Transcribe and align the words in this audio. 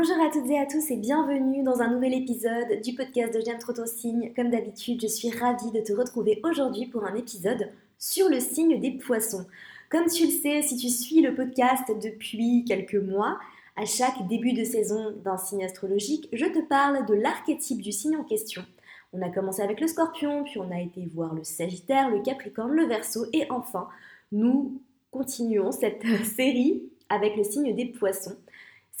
Bonjour 0.00 0.24
à 0.24 0.30
toutes 0.30 0.48
et 0.48 0.58
à 0.58 0.64
tous 0.64 0.90
et 0.90 0.96
bienvenue 0.96 1.62
dans 1.62 1.82
un 1.82 1.92
nouvel 1.92 2.14
épisode 2.14 2.80
du 2.82 2.94
podcast 2.94 3.34
de 3.34 3.40
J'aime 3.44 3.58
trop 3.58 3.74
ton 3.74 3.84
signe. 3.84 4.32
Comme 4.34 4.48
d'habitude, 4.48 4.98
je 5.02 5.06
suis 5.06 5.28
ravie 5.28 5.70
de 5.72 5.80
te 5.80 5.92
retrouver 5.92 6.40
aujourd'hui 6.42 6.86
pour 6.86 7.04
un 7.04 7.14
épisode 7.16 7.70
sur 7.98 8.30
le 8.30 8.40
signe 8.40 8.80
des 8.80 8.92
poissons. 8.92 9.44
Comme 9.90 10.06
tu 10.06 10.24
le 10.24 10.30
sais, 10.30 10.62
si 10.62 10.78
tu 10.78 10.88
suis 10.88 11.20
le 11.20 11.34
podcast 11.34 11.84
depuis 12.02 12.64
quelques 12.64 12.94
mois, 12.94 13.38
à 13.76 13.84
chaque 13.84 14.26
début 14.26 14.54
de 14.54 14.64
saison 14.64 15.10
d'un 15.22 15.36
signe 15.36 15.66
astrologique, 15.66 16.30
je 16.32 16.46
te 16.46 16.60
parle 16.60 17.04
de 17.04 17.12
l'archétype 17.12 17.82
du 17.82 17.92
signe 17.92 18.16
en 18.16 18.24
question. 18.24 18.64
On 19.12 19.20
a 19.20 19.28
commencé 19.28 19.60
avec 19.60 19.82
le 19.82 19.86
scorpion, 19.86 20.44
puis 20.44 20.60
on 20.60 20.70
a 20.70 20.80
été 20.80 21.04
voir 21.12 21.34
le 21.34 21.44
sagittaire, 21.44 22.08
le 22.08 22.22
capricorne, 22.22 22.72
le 22.72 22.86
verso, 22.86 23.26
et 23.34 23.50
enfin, 23.50 23.86
nous 24.32 24.80
continuons 25.10 25.72
cette 25.72 26.06
série 26.24 26.84
avec 27.10 27.36
le 27.36 27.44
signe 27.44 27.76
des 27.76 27.86
poissons. 27.86 28.36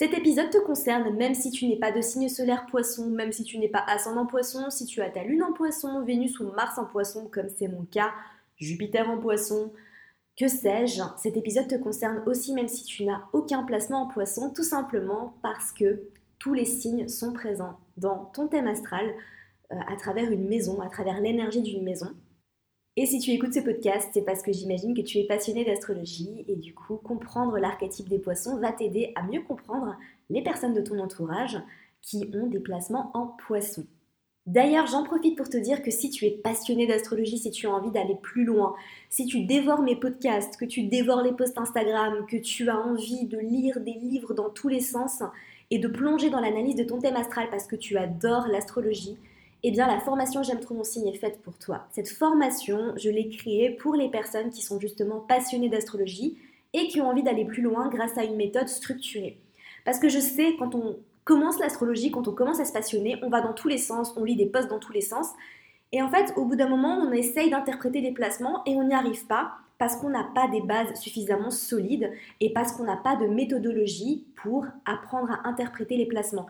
Cet 0.00 0.14
épisode 0.14 0.48
te 0.48 0.56
concerne 0.56 1.14
même 1.14 1.34
si 1.34 1.50
tu 1.50 1.66
n'es 1.66 1.76
pas 1.76 1.92
de 1.92 2.00
signe 2.00 2.30
solaire 2.30 2.64
poisson, 2.64 3.10
même 3.10 3.32
si 3.32 3.44
tu 3.44 3.58
n'es 3.58 3.68
pas 3.68 3.84
ascendant 3.86 4.24
poisson, 4.24 4.70
si 4.70 4.86
tu 4.86 5.02
as 5.02 5.10
ta 5.10 5.24
lune 5.24 5.42
en 5.42 5.52
poisson, 5.52 6.02
Vénus 6.02 6.40
ou 6.40 6.50
Mars 6.52 6.78
en 6.78 6.86
poisson, 6.86 7.28
comme 7.30 7.50
c'est 7.50 7.68
mon 7.68 7.84
cas, 7.84 8.10
Jupiter 8.56 9.10
en 9.10 9.18
poisson, 9.18 9.70
que 10.38 10.48
sais-je. 10.48 11.02
Cet 11.18 11.36
épisode 11.36 11.68
te 11.68 11.74
concerne 11.74 12.22
aussi 12.24 12.54
même 12.54 12.66
si 12.66 12.84
tu 12.84 13.04
n'as 13.04 13.20
aucun 13.34 13.62
placement 13.62 14.04
en 14.04 14.06
poisson, 14.06 14.48
tout 14.48 14.62
simplement 14.62 15.34
parce 15.42 15.70
que 15.70 16.00
tous 16.38 16.54
les 16.54 16.64
signes 16.64 17.06
sont 17.06 17.34
présents 17.34 17.78
dans 17.98 18.24
ton 18.32 18.48
thème 18.48 18.68
astral 18.68 19.04
euh, 19.70 19.76
à 19.86 19.96
travers 19.96 20.32
une 20.32 20.48
maison, 20.48 20.80
à 20.80 20.88
travers 20.88 21.20
l'énergie 21.20 21.60
d'une 21.60 21.84
maison. 21.84 22.08
Et 22.96 23.06
si 23.06 23.20
tu 23.20 23.30
écoutes 23.30 23.54
ce 23.54 23.60
podcast, 23.60 24.10
c'est 24.12 24.24
parce 24.24 24.42
que 24.42 24.52
j'imagine 24.52 24.94
que 24.94 25.00
tu 25.00 25.18
es 25.18 25.24
passionné 25.24 25.64
d'astrologie 25.64 26.44
et 26.48 26.56
du 26.56 26.74
coup, 26.74 26.96
comprendre 26.96 27.56
l'archétype 27.58 28.08
des 28.08 28.18
poissons 28.18 28.58
va 28.58 28.72
t'aider 28.72 29.12
à 29.14 29.22
mieux 29.22 29.42
comprendre 29.42 29.96
les 30.28 30.42
personnes 30.42 30.74
de 30.74 30.80
ton 30.80 30.98
entourage 30.98 31.56
qui 32.02 32.28
ont 32.34 32.48
des 32.48 32.58
placements 32.58 33.10
en 33.14 33.28
poisson. 33.46 33.86
D'ailleurs, 34.46 34.86
j'en 34.86 35.04
profite 35.04 35.36
pour 35.36 35.48
te 35.48 35.56
dire 35.56 35.82
que 35.82 35.92
si 35.92 36.10
tu 36.10 36.24
es 36.24 36.30
passionné 36.30 36.86
d'astrologie, 36.86 37.38
si 37.38 37.52
tu 37.52 37.68
as 37.68 37.70
envie 37.70 37.92
d'aller 37.92 38.16
plus 38.20 38.44
loin, 38.44 38.74
si 39.08 39.26
tu 39.26 39.44
dévores 39.44 39.82
mes 39.82 39.96
podcasts, 39.96 40.56
que 40.56 40.64
tu 40.64 40.82
dévores 40.84 41.22
les 41.22 41.32
posts 41.32 41.58
Instagram, 41.58 42.26
que 42.26 42.38
tu 42.38 42.68
as 42.68 42.78
envie 42.78 43.26
de 43.26 43.38
lire 43.38 43.78
des 43.80 43.92
livres 43.92 44.34
dans 44.34 44.50
tous 44.50 44.68
les 44.68 44.80
sens 44.80 45.22
et 45.70 45.78
de 45.78 45.86
plonger 45.86 46.30
dans 46.30 46.40
l'analyse 46.40 46.74
de 46.74 46.84
ton 46.84 46.98
thème 46.98 47.16
astral 47.16 47.48
parce 47.50 47.66
que 47.66 47.76
tu 47.76 47.96
adores 47.96 48.48
l'astrologie, 48.48 49.16
eh 49.62 49.70
bien 49.70 49.86
la 49.86 50.00
formation 50.00 50.42
J'aime 50.42 50.60
trop 50.60 50.74
mon 50.74 50.84
signe 50.84 51.08
est 51.08 51.18
faite 51.18 51.40
pour 51.42 51.58
toi. 51.58 51.86
Cette 51.92 52.08
formation, 52.08 52.92
je 52.96 53.10
l'ai 53.10 53.28
créée 53.28 53.70
pour 53.70 53.94
les 53.94 54.08
personnes 54.08 54.50
qui 54.50 54.62
sont 54.62 54.80
justement 54.80 55.20
passionnées 55.20 55.68
d'astrologie 55.68 56.38
et 56.72 56.88
qui 56.88 57.00
ont 57.00 57.08
envie 57.08 57.22
d'aller 57.22 57.44
plus 57.44 57.62
loin 57.62 57.88
grâce 57.88 58.16
à 58.16 58.24
une 58.24 58.36
méthode 58.36 58.68
structurée. 58.68 59.38
Parce 59.84 59.98
que 59.98 60.08
je 60.08 60.18
sais, 60.18 60.54
quand 60.58 60.74
on 60.74 60.96
commence 61.24 61.58
l'astrologie, 61.58 62.10
quand 62.10 62.28
on 62.28 62.32
commence 62.32 62.60
à 62.60 62.64
se 62.64 62.72
passionner, 62.72 63.16
on 63.22 63.28
va 63.28 63.40
dans 63.40 63.52
tous 63.52 63.68
les 63.68 63.78
sens, 63.78 64.14
on 64.16 64.24
lit 64.24 64.36
des 64.36 64.46
posts 64.46 64.68
dans 64.68 64.78
tous 64.78 64.92
les 64.92 65.00
sens. 65.00 65.28
Et 65.92 66.02
en 66.02 66.08
fait, 66.08 66.32
au 66.36 66.44
bout 66.44 66.56
d'un 66.56 66.68
moment, 66.68 66.96
on 66.96 67.12
essaye 67.12 67.50
d'interpréter 67.50 68.00
des 68.00 68.12
placements 68.12 68.62
et 68.64 68.76
on 68.76 68.84
n'y 68.84 68.94
arrive 68.94 69.26
pas 69.26 69.52
parce 69.78 69.96
qu'on 69.96 70.10
n'a 70.10 70.24
pas 70.34 70.46
des 70.46 70.60
bases 70.60 70.94
suffisamment 71.00 71.50
solides 71.50 72.12
et 72.40 72.52
parce 72.52 72.72
qu'on 72.72 72.84
n'a 72.84 72.98
pas 72.98 73.16
de 73.16 73.26
méthodologie 73.26 74.26
pour 74.36 74.66
apprendre 74.84 75.32
à 75.32 75.48
interpréter 75.48 75.96
les 75.96 76.06
placements 76.06 76.46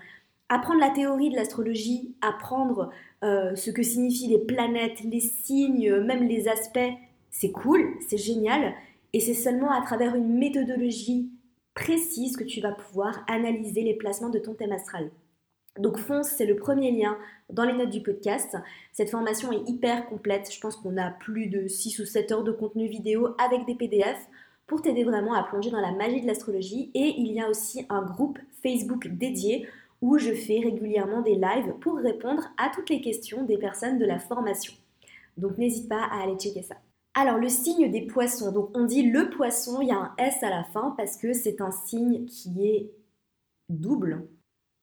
apprendre 0.50 0.80
la 0.80 0.90
théorie 0.90 1.30
de 1.30 1.36
l'astrologie, 1.36 2.14
apprendre 2.20 2.90
euh, 3.24 3.54
ce 3.54 3.70
que 3.70 3.82
signifient 3.82 4.28
les 4.28 4.44
planètes, 4.44 5.00
les 5.04 5.20
signes, 5.20 5.96
même 6.00 6.24
les 6.24 6.48
aspects, 6.48 6.78
c'est 7.30 7.52
cool, 7.52 7.94
c'est 8.06 8.18
génial. 8.18 8.74
Et 9.12 9.20
c'est 9.20 9.34
seulement 9.34 9.70
à 9.70 9.80
travers 9.80 10.14
une 10.14 10.36
méthodologie 10.38 11.30
précise 11.74 12.36
que 12.36 12.44
tu 12.44 12.60
vas 12.60 12.72
pouvoir 12.72 13.24
analyser 13.28 13.82
les 13.82 13.94
placements 13.94 14.28
de 14.28 14.40
ton 14.40 14.54
thème 14.54 14.72
astral. 14.72 15.10
Donc 15.78 15.98
fonce, 15.98 16.28
c'est 16.28 16.46
le 16.46 16.56
premier 16.56 16.90
lien 16.90 17.16
dans 17.48 17.64
les 17.64 17.72
notes 17.72 17.90
du 17.90 18.02
podcast. 18.02 18.56
Cette 18.92 19.10
formation 19.10 19.52
est 19.52 19.68
hyper 19.68 20.08
complète. 20.08 20.52
Je 20.52 20.60
pense 20.60 20.76
qu'on 20.76 20.96
a 20.96 21.10
plus 21.10 21.46
de 21.46 21.68
6 21.68 22.00
ou 22.00 22.04
7 22.04 22.32
heures 22.32 22.44
de 22.44 22.52
contenu 22.52 22.88
vidéo 22.88 23.34
avec 23.38 23.66
des 23.66 23.76
PDF 23.76 24.18
pour 24.66 24.82
t'aider 24.82 25.04
vraiment 25.04 25.34
à 25.34 25.44
plonger 25.44 25.70
dans 25.70 25.80
la 25.80 25.92
magie 25.92 26.20
de 26.20 26.26
l'astrologie. 26.26 26.90
Et 26.94 27.14
il 27.18 27.32
y 27.32 27.40
a 27.40 27.48
aussi 27.48 27.86
un 27.88 28.02
groupe 28.02 28.38
Facebook 28.62 29.06
dédié 29.06 29.68
où 30.00 30.18
je 30.18 30.32
fais 30.32 30.60
régulièrement 30.60 31.22
des 31.22 31.34
lives 31.34 31.74
pour 31.80 31.96
répondre 31.96 32.42
à 32.56 32.70
toutes 32.74 32.90
les 32.90 33.00
questions 33.00 33.44
des 33.44 33.58
personnes 33.58 33.98
de 33.98 34.06
la 34.06 34.18
formation. 34.18 34.72
Donc 35.36 35.58
n'hésite 35.58 35.88
pas 35.88 36.04
à 36.04 36.22
aller 36.22 36.36
checker 36.36 36.62
ça. 36.62 36.76
Alors 37.14 37.38
le 37.38 37.48
signe 37.48 37.90
des 37.90 38.06
poissons, 38.06 38.52
donc 38.52 38.70
on 38.74 38.84
dit 38.84 39.02
le 39.02 39.30
poisson, 39.30 39.80
il 39.80 39.88
y 39.88 39.92
a 39.92 39.96
un 39.96 40.14
S 40.16 40.42
à 40.42 40.50
la 40.50 40.64
fin 40.64 40.94
parce 40.96 41.16
que 41.16 41.32
c'est 41.32 41.60
un 41.60 41.72
signe 41.72 42.24
qui 42.26 42.68
est 42.68 42.92
double. 43.68 44.28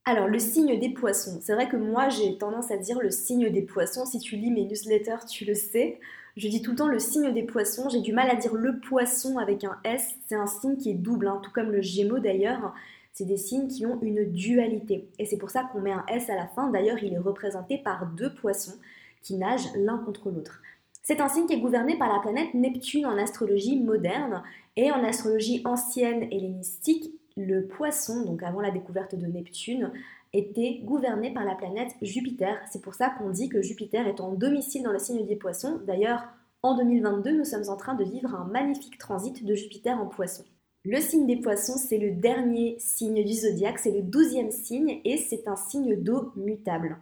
Alors 0.06 0.28
le 0.28 0.40
signe 0.40 0.80
des 0.80 0.90
poissons, 0.90 1.40
c'est 1.42 1.54
vrai 1.54 1.70
que 1.70 1.78
moi 1.78 2.10
j'ai 2.10 2.38
tendance 2.38 2.72
à 2.72 2.78
dire 2.78 3.00
le 3.00 3.12
signe 3.12 3.50
des 3.50 3.62
poissons, 3.62 4.06
si 4.06 4.20
tu 4.20 4.36
lis 4.36 4.52
mes 4.52 4.66
newsletters 4.66 5.26
tu 5.30 5.46
le 5.46 5.54
sais, 5.54 6.00
je 6.38 6.48
dis 6.48 6.62
tout 6.62 6.72
le 6.72 6.78
temps 6.78 6.88
le 6.88 7.00
signe 7.00 7.34
des 7.34 7.44
poissons, 7.44 7.90
j'ai 7.90 8.02
du 8.02 8.14
mal 8.14 8.30
à 8.30 8.36
dire 8.36 8.54
le 8.54 8.80
poisson 8.80 9.38
avec 9.38 9.64
un 9.64 9.78
S, 9.84 10.16
c'est 10.28 10.36
un 10.36 10.48
signe 10.48 10.78
qui 10.78 10.92
est 10.92 10.96
double, 10.96 11.28
hein, 11.28 11.40
tout 11.44 11.52
comme 11.52 11.72
le 11.72 11.82
gémeaux 11.82 12.20
d'ailleurs, 12.20 12.74
c'est 13.18 13.26
des 13.26 13.38
signes 13.38 13.68
qui 13.68 13.84
ont 13.88 14.00
une 14.04 14.32
dualité. 14.32 15.10
Et 15.18 15.26
c'est 15.26 15.40
pour 15.40 15.50
ça 15.50 15.64
qu'on 15.64 15.82
met 15.82 15.92
un 15.92 16.06
S 16.08 16.30
à 16.30 16.36
la 16.36 16.46
fin. 16.46 16.70
D'ailleurs, 16.70 17.02
il 17.02 17.14
est 17.14 17.18
représenté 17.18 17.80
par 17.80 18.06
deux 18.06 18.32
poissons 18.32 18.76
qui 19.24 19.38
nagent 19.38 19.74
l'un 19.76 19.98
contre 19.98 20.30
l'autre. 20.30 20.62
C'est 21.02 21.20
un 21.20 21.28
signe 21.28 21.48
qui 21.48 21.54
est 21.54 21.60
gouverné 21.60 21.98
par 21.98 22.14
la 22.14 22.20
planète 22.20 22.54
Neptune 22.54 23.08
en 23.08 23.18
astrologie 23.18 23.80
moderne 23.80 24.44
et 24.76 24.92
en 24.92 25.04
astrologie 25.04 25.64
ancienne 25.66 26.32
hellénistique, 26.32 27.12
le 27.36 27.66
poisson, 27.66 28.24
donc 28.24 28.44
avant 28.44 28.62
la 28.62 28.70
découverte 28.70 29.16
de 29.16 29.26
Neptune, 29.26 29.92
était 30.32 30.82
gouverné 30.84 31.34
par 31.34 31.44
la 31.44 31.56
planète 31.56 31.96
Jupiter. 32.04 32.60
C'est 32.72 32.84
pour 32.84 32.94
ça 32.94 33.10
qu'on 33.10 33.32
dit 33.32 33.50
que 33.50 33.64
Jupiter 33.64 34.06
est 34.06 34.22
en 34.22 34.34
domicile 34.34 34.84
dans 34.84 34.92
le 34.92 35.00
signe 35.00 35.26
des 35.26 35.36
poissons. 35.36 35.80
D'ailleurs, 35.88 36.28
en 36.62 36.78
2022, 36.78 37.36
nous 37.36 37.46
sommes 37.46 37.70
en 37.70 37.78
train 37.78 37.96
de 37.96 38.04
vivre 38.04 38.36
un 38.36 38.46
magnifique 38.46 39.00
transit 39.00 39.44
de 39.44 39.56
Jupiter 39.56 40.00
en 40.00 40.06
poisson. 40.06 40.44
Le 40.90 41.02
signe 41.02 41.28
des 41.28 41.36
poissons, 41.36 41.76
c'est 41.76 41.98
le 41.98 42.12
dernier 42.12 42.78
signe 42.80 43.22
du 43.22 43.34
zodiaque, 43.34 43.78
c'est 43.78 43.92
le 43.92 44.02
douzième 44.02 44.52
signe 44.52 45.02
et 45.04 45.18
c'est 45.18 45.46
un 45.50 45.58
signe 45.58 46.02
d'eau 46.02 46.32
mutable. 46.38 46.96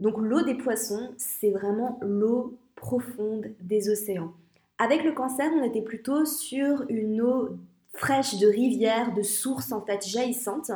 Donc 0.00 0.16
l'eau 0.18 0.42
des 0.42 0.56
poissons, 0.56 1.12
c'est 1.18 1.52
vraiment 1.52 2.00
l'eau 2.02 2.58
profonde 2.74 3.46
des 3.60 3.90
océans. 3.90 4.32
Avec 4.78 5.04
le 5.04 5.12
cancer, 5.12 5.48
on 5.54 5.62
était 5.62 5.82
plutôt 5.82 6.24
sur 6.24 6.84
une 6.88 7.22
eau 7.22 7.50
fraîche 7.92 8.38
de 8.38 8.48
rivière, 8.48 9.14
de 9.14 9.22
source 9.22 9.70
en 9.70 9.82
fait 9.82 10.04
jaillissante. 10.04 10.72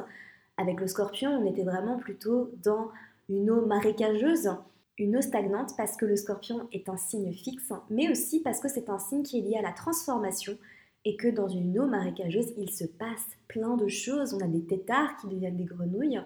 Avec 0.57 0.79
le 0.79 0.87
scorpion, 0.87 1.33
on 1.33 1.51
était 1.51 1.65
vraiment 1.65 1.99
plutôt 1.99 2.53
dans 2.63 2.93
une 3.29 3.51
eau 3.51 3.67
marécageuse, 3.67 4.51
une 4.99 5.17
eau 5.17 5.21
stagnante 5.21 5.71
parce 5.77 5.97
que 5.97 6.07
le 6.07 6.15
scorpion 6.15 6.69
est 6.71 6.89
un 6.89 6.97
signe 6.97 7.33
fixe, 7.33 7.73
mais 7.91 8.09
aussi 8.09 8.39
parce 8.39 8.61
que 8.61 8.69
c'est 8.69 8.89
un 8.89 9.01
signe 9.01 9.25
qui 9.25 9.39
est 9.41 9.43
lié 9.43 9.57
à 9.57 9.63
la 9.63 9.73
transformation, 9.73 10.57
et 11.05 11.17
que 11.17 11.29
dans 11.29 11.49
une 11.49 11.79
eau 11.79 11.87
marécageuse, 11.87 12.53
il 12.57 12.71
se 12.71 12.85
passe 12.85 13.27
plein 13.49 13.77
de 13.77 13.89
choses. 13.89 14.35
On 14.35 14.41
a 14.41 14.49
des 14.49 14.65
têtards 14.65 15.17
qui 15.17 15.29
deviennent 15.29 15.57
des 15.57 15.65
grenouilles, 15.65 16.21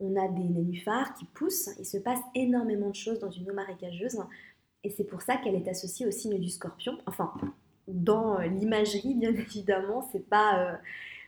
on 0.00 0.16
a 0.16 0.28
des 0.28 0.44
nénuphars 0.44 1.14
qui 1.14 1.24
poussent, 1.24 1.70
il 1.78 1.86
se 1.86 1.98
passe 1.98 2.20
énormément 2.34 2.90
de 2.90 2.94
choses 2.94 3.18
dans 3.20 3.30
une 3.30 3.50
eau 3.50 3.54
marécageuse, 3.54 4.18
et 4.84 4.90
c'est 4.90 5.04
pour 5.04 5.22
ça 5.22 5.36
qu'elle 5.36 5.54
est 5.54 5.68
associée 5.68 6.06
au 6.06 6.10
signe 6.10 6.38
du 6.38 6.48
scorpion. 6.48 6.98
Enfin, 7.06 7.32
dans 7.88 8.38
l'imagerie, 8.38 9.14
bien 9.14 9.30
évidemment, 9.34 10.08
c'est 10.12 10.28
pas... 10.28 10.60
Euh, 10.60 10.76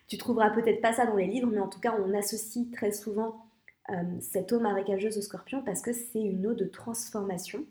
tu 0.07 0.19
trouveras 0.19 0.51
peut-être 0.51 0.81
pas 0.81 0.93
ça 0.93 1.07
dans 1.07 1.17
les 1.17 1.27
livres, 1.27 1.49
mais 1.53 1.61
en 1.61 1.69
tout 1.69 1.81
cas, 1.81 1.97
on 2.05 2.15
associe 2.15 2.71
très 2.73 2.91
souvent 2.91 3.47
euh, 3.91 3.95
cette 4.21 4.53
eau 4.53 4.61
marécageuse 4.61 5.17
au 5.19 5.23
scorpion 5.23 5.63
parce 5.63 5.83
que 5.83 5.93
c'est 5.93 6.21
une 6.21 6.47
eau 6.47 6.55
de 6.55 6.65
transformation. 6.65 7.65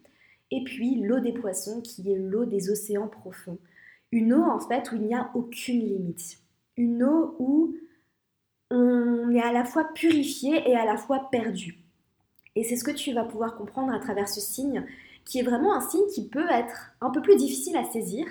Et 0.51 0.63
puis 0.63 0.95
l'eau 1.01 1.19
des 1.19 1.33
poissons 1.33 1.81
qui 1.81 2.11
est 2.11 2.17
l'eau 2.17 2.45
des 2.45 2.69
océans 2.71 3.07
profonds. 3.07 3.59
Une 4.11 4.33
eau 4.33 4.43
en 4.43 4.59
fait 4.59 4.91
où 4.91 4.95
il 4.95 5.03
n'y 5.03 5.15
a 5.15 5.29
aucune 5.35 5.79
limite. 5.79 6.39
Une 6.77 7.03
eau 7.03 7.35
où 7.39 7.75
on 8.71 9.31
est 9.31 9.41
à 9.41 9.51
la 9.51 9.65
fois 9.65 9.85
purifié 9.93 10.69
et 10.69 10.75
à 10.75 10.85
la 10.85 10.97
fois 10.97 11.29
perdu. 11.31 11.79
Et 12.55 12.63
c'est 12.63 12.75
ce 12.75 12.83
que 12.83 12.91
tu 12.91 13.13
vas 13.13 13.23
pouvoir 13.23 13.55
comprendre 13.55 13.93
à 13.93 13.99
travers 13.99 14.27
ce 14.27 14.41
signe, 14.41 14.85
qui 15.25 15.39
est 15.39 15.43
vraiment 15.43 15.73
un 15.73 15.81
signe 15.81 16.07
qui 16.13 16.27
peut 16.27 16.49
être 16.51 16.91
un 17.01 17.09
peu 17.09 17.21
plus 17.21 17.35
difficile 17.35 17.77
à 17.77 17.83
saisir, 17.85 18.25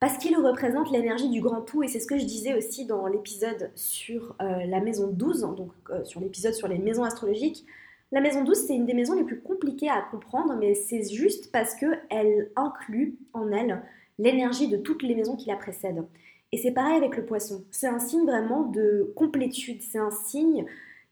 parce 0.00 0.18
qu'il 0.18 0.36
représente 0.36 0.90
l'énergie 0.90 1.30
du 1.30 1.40
grand 1.40 1.60
tout, 1.60 1.82
et 1.82 1.88
c'est 1.88 2.00
ce 2.00 2.06
que 2.06 2.18
je 2.18 2.24
disais 2.24 2.54
aussi 2.54 2.86
dans 2.86 3.06
l'épisode 3.06 3.70
sur 3.76 4.34
euh, 4.42 4.66
la 4.66 4.80
maison 4.80 5.06
12, 5.06 5.42
donc 5.56 5.70
euh, 5.90 6.04
sur 6.04 6.20
l'épisode 6.20 6.54
sur 6.54 6.66
les 6.66 6.78
maisons 6.78 7.04
astrologiques. 7.04 7.64
La 8.10 8.20
maison 8.20 8.42
12, 8.42 8.66
c'est 8.66 8.74
une 8.74 8.84
des 8.84 8.94
maisons 8.94 9.14
les 9.14 9.24
plus 9.24 9.40
compliquées 9.40 9.88
à 9.88 10.02
comprendre, 10.02 10.56
mais 10.58 10.74
c'est 10.74 11.08
juste 11.08 11.50
parce 11.52 11.74
qu'elle 11.74 12.50
inclut 12.56 13.16
en 13.32 13.50
elle 13.52 13.80
l'énergie 14.18 14.68
de 14.68 14.76
toutes 14.76 15.02
les 15.02 15.14
maisons 15.14 15.36
qui 15.36 15.48
la 15.48 15.56
précèdent. 15.56 16.06
Et 16.52 16.58
c'est 16.58 16.72
pareil 16.72 16.96
avec 16.96 17.16
le 17.16 17.24
poisson. 17.24 17.64
C'est 17.70 17.86
un 17.86 17.98
signe 17.98 18.26
vraiment 18.26 18.64
de 18.64 19.12
complétude. 19.16 19.82
C'est 19.82 19.98
un 19.98 20.10
signe 20.10 20.66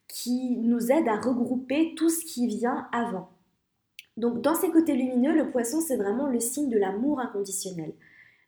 qui 0.07 0.57
nous 0.59 0.91
aide 0.93 1.09
à 1.09 1.17
regrouper 1.17 1.95
tout 1.97 2.11
ce 2.11 2.25
qui 2.25 2.47
vient 2.47 2.89
avant. 2.93 3.31
Donc 4.17 4.43
dans 4.43 4.55
ces 4.55 4.71
côtés 4.71 4.95
lumineux, 4.95 5.35
le 5.35 5.51
poisson, 5.51 5.81
c'est 5.81 5.97
vraiment 5.97 6.27
le 6.27 6.41
signe 6.41 6.69
de 6.69 6.79
l'amour 6.79 7.21
inconditionnel. 7.21 7.95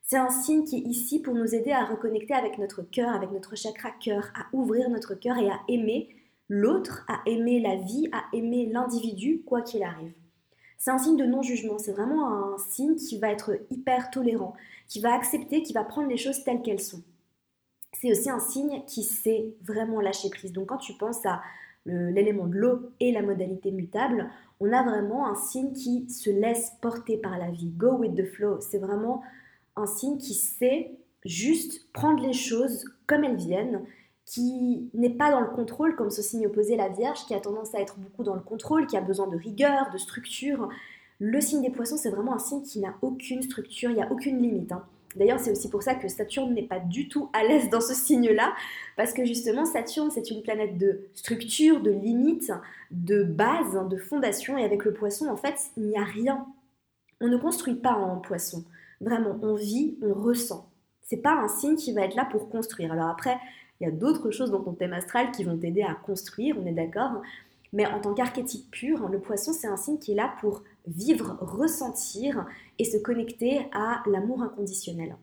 C'est 0.03 0.17
un 0.17 0.29
signe 0.29 0.65
qui 0.65 0.77
est 0.77 0.87
ici 0.87 1.21
pour 1.21 1.33
nous 1.33 1.55
aider 1.55 1.71
à 1.71 1.85
reconnecter 1.85 2.33
avec 2.33 2.57
notre 2.57 2.83
cœur, 2.83 3.09
avec 3.09 3.31
notre 3.31 3.55
chakra 3.55 3.89
cœur, 3.91 4.31
à 4.35 4.45
ouvrir 4.55 4.89
notre 4.89 5.15
cœur 5.15 5.37
et 5.37 5.49
à 5.49 5.59
aimer 5.69 6.09
l'autre, 6.49 7.05
à 7.07 7.21
aimer 7.25 7.61
la 7.61 7.77
vie, 7.77 8.09
à 8.11 8.23
aimer 8.35 8.65
l'individu, 8.65 9.41
quoi 9.45 9.61
qu'il 9.61 9.81
arrive. 9.81 10.13
C'est 10.77 10.91
un 10.91 10.97
signe 10.97 11.17
de 11.17 11.25
non-jugement, 11.25 11.77
c'est 11.77 11.93
vraiment 11.93 12.27
un 12.27 12.57
signe 12.57 12.95
qui 12.95 13.17
va 13.19 13.29
être 13.29 13.51
hyper 13.71 14.11
tolérant, 14.11 14.53
qui 14.87 14.99
va 14.99 15.13
accepter, 15.13 15.63
qui 15.63 15.73
va 15.73 15.83
prendre 15.83 16.09
les 16.09 16.17
choses 16.17 16.43
telles 16.43 16.61
qu'elles 16.61 16.81
sont. 16.81 17.01
C'est 17.93 18.11
aussi 18.11 18.29
un 18.29 18.39
signe 18.39 18.83
qui 18.85 19.03
sait 19.03 19.53
vraiment 19.63 20.01
lâcher 20.01 20.29
prise. 20.29 20.51
Donc 20.51 20.67
quand 20.67 20.77
tu 20.77 20.93
penses 20.93 21.25
à 21.25 21.41
l'élément 21.85 22.47
de 22.47 22.57
l'eau 22.57 22.91
et 22.99 23.11
la 23.11 23.21
modalité 23.21 23.71
mutable, 23.71 24.29
on 24.59 24.71
a 24.71 24.83
vraiment 24.83 25.27
un 25.27 25.35
signe 25.35 25.73
qui 25.73 26.09
se 26.09 26.29
laisse 26.29 26.73
porter 26.81 27.17
par 27.17 27.37
la 27.37 27.51
vie. 27.51 27.67
Go 27.67 27.97
with 27.97 28.15
the 28.15 28.25
flow. 28.25 28.59
C'est 28.61 28.77
vraiment 28.77 29.21
un 29.75 29.85
signe 29.85 30.17
qui 30.17 30.33
sait 30.33 30.91
juste 31.25 31.91
prendre 31.93 32.25
les 32.25 32.33
choses 32.33 32.85
comme 33.07 33.23
elles 33.23 33.37
viennent, 33.37 33.83
qui 34.25 34.89
n'est 34.93 35.09
pas 35.09 35.31
dans 35.31 35.41
le 35.41 35.47
contrôle 35.47 35.95
comme 35.95 36.09
ce 36.09 36.21
signe 36.21 36.47
opposé, 36.47 36.75
la 36.75 36.89
Vierge, 36.89 37.25
qui 37.25 37.33
a 37.33 37.39
tendance 37.39 37.75
à 37.75 37.79
être 37.79 37.99
beaucoup 37.99 38.23
dans 38.23 38.35
le 38.35 38.41
contrôle, 38.41 38.87
qui 38.87 38.97
a 38.97 39.01
besoin 39.01 39.27
de 39.27 39.37
rigueur, 39.37 39.89
de 39.91 39.97
structure. 39.97 40.69
Le 41.19 41.41
signe 41.41 41.61
des 41.61 41.69
poissons, 41.69 41.97
c'est 41.97 42.09
vraiment 42.09 42.33
un 42.33 42.39
signe 42.39 42.61
qui 42.61 42.79
n'a 42.79 42.95
aucune 43.01 43.41
structure, 43.41 43.89
il 43.89 43.95
n'y 43.95 44.01
a 44.01 44.11
aucune 44.11 44.41
limite. 44.41 44.71
Hein. 44.71 44.83
D'ailleurs, 45.15 45.39
c'est 45.39 45.51
aussi 45.51 45.69
pour 45.69 45.83
ça 45.83 45.95
que 45.95 46.07
Saturne 46.07 46.53
n'est 46.53 46.63
pas 46.63 46.79
du 46.79 47.07
tout 47.07 47.29
à 47.33 47.43
l'aise 47.43 47.69
dans 47.69 47.81
ce 47.81 47.93
signe-là, 47.93 48.53
parce 48.97 49.13
que 49.13 49.25
justement, 49.25 49.65
Saturne, 49.65 50.09
c'est 50.11 50.31
une 50.31 50.41
planète 50.41 50.77
de 50.77 51.01
structure, 51.13 51.81
de 51.81 51.91
limite, 51.91 52.51
de 52.91 53.23
base, 53.23 53.77
de 53.89 53.97
fondation, 53.97 54.57
et 54.57 54.63
avec 54.63 54.85
le 54.85 54.93
poisson, 54.93 55.27
en 55.27 55.37
fait, 55.37 55.55
il 55.77 55.83
n'y 55.83 55.97
a 55.97 56.03
rien. 56.03 56.47
On 57.21 57.27
ne 57.27 57.37
construit 57.37 57.75
pas 57.75 57.93
en 57.93 58.17
poisson. 58.17 58.63
Vraiment, 59.01 59.37
on 59.41 59.55
vit, 59.55 59.97
on 60.01 60.13
ressent. 60.13 60.69
C'est 61.01 61.17
pas 61.17 61.33
un 61.33 61.47
signe 61.47 61.75
qui 61.75 61.93
va 61.93 62.01
être 62.01 62.15
là 62.15 62.25
pour 62.25 62.49
construire. 62.49 62.91
Alors 62.91 63.09
après, 63.09 63.37
il 63.79 63.85
y 63.85 63.87
a 63.87 63.91
d'autres 63.91 64.31
choses 64.31 64.51
dans 64.51 64.61
ton 64.61 64.73
thème 64.73 64.93
astral 64.93 65.31
qui 65.31 65.43
vont 65.43 65.57
t'aider 65.57 65.81
à 65.81 65.93
construire, 65.93 66.57
on 66.61 66.65
est 66.65 66.73
d'accord. 66.73 67.21
Mais 67.73 67.87
en 67.87 67.99
tant 67.99 68.13
qu'archétype 68.13 68.69
pur, 68.69 69.09
le 69.09 69.19
poisson, 69.19 69.51
c'est 69.51 69.67
un 69.67 69.77
signe 69.77 69.97
qui 69.97 70.11
est 70.11 70.15
là 70.15 70.35
pour 70.39 70.63
vivre, 70.85 71.37
ressentir 71.41 72.45
et 72.77 72.85
se 72.85 72.97
connecter 72.97 73.65
à 73.73 74.03
l'amour 74.05 74.43
inconditionnel. 74.43 75.17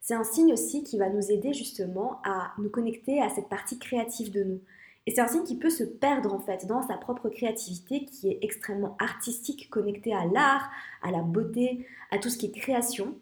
C'est 0.00 0.14
un 0.14 0.22
signe 0.22 0.52
aussi 0.52 0.84
qui 0.84 0.98
va 0.98 1.08
nous 1.08 1.32
aider 1.32 1.52
justement 1.52 2.20
à 2.24 2.52
nous 2.58 2.70
connecter 2.70 3.20
à 3.20 3.28
cette 3.28 3.48
partie 3.48 3.78
créative 3.78 4.30
de 4.30 4.44
nous. 4.44 4.60
Et 5.06 5.10
c'est 5.10 5.20
un 5.20 5.26
signe 5.26 5.42
qui 5.42 5.56
peut 5.56 5.70
se 5.70 5.82
perdre 5.82 6.32
en 6.32 6.38
fait 6.38 6.66
dans 6.66 6.86
sa 6.86 6.96
propre 6.96 7.28
créativité 7.28 8.04
qui 8.04 8.28
est 8.28 8.38
extrêmement 8.42 8.96
artistique, 9.00 9.68
connectée 9.68 10.14
à 10.14 10.24
l'art, 10.26 10.70
à 11.02 11.10
la 11.10 11.22
beauté, 11.22 11.86
à 12.12 12.18
tout 12.18 12.28
ce 12.28 12.38
qui 12.38 12.46
est 12.46 12.50
création 12.52 13.16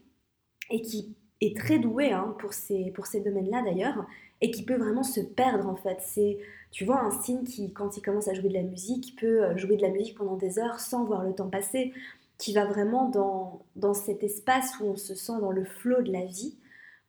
et 0.71 0.83
qui 0.83 1.15
est 1.41 1.57
très 1.57 1.79
doué 1.79 2.13
hein, 2.13 2.37
pour 2.39 2.53
ces, 2.53 2.91
pour 2.93 3.07
ces 3.07 3.21
domaines-là 3.21 3.63
d'ailleurs 3.63 4.07
et 4.41 4.51
qui 4.51 4.63
peut 4.63 4.77
vraiment 4.77 5.03
se 5.03 5.21
perdre 5.21 5.69
en 5.69 5.77
fait. 5.77 5.99
C'est, 6.01 6.39
tu 6.71 6.85
vois, 6.85 7.01
un 7.01 7.11
signe 7.23 7.45
qui, 7.45 7.73
quand 7.73 7.97
il 7.97 8.03
commence 8.03 8.29
à 8.29 8.35
jouer 8.35 8.49
de 8.49 8.55
la 8.55 8.63
musique, 8.63 9.17
peut 9.19 9.45
euh, 9.45 9.57
jouer 9.57 9.77
de 9.77 9.83
la 9.83 9.91
musique 9.91 10.17
pendant 10.17 10.37
des 10.37 10.59
heures 10.59 10.81
sans 10.81 11.05
voir 11.05 11.25
le 11.25 11.35
temps 11.35 11.49
passer, 11.49 11.93
qui 12.39 12.53
va 12.53 12.65
vraiment 12.65 13.09
dans, 13.09 13.65
dans 13.77 13.95
cet 13.95 14.23
espace 14.23 14.79
où 14.81 14.87
on 14.87 14.97
se 14.97 15.15
sent 15.15 15.41
dans 15.41 15.53
le 15.53 15.65
flot 15.65 16.03
de 16.03 16.13
la 16.13 16.25
vie, 16.25 16.59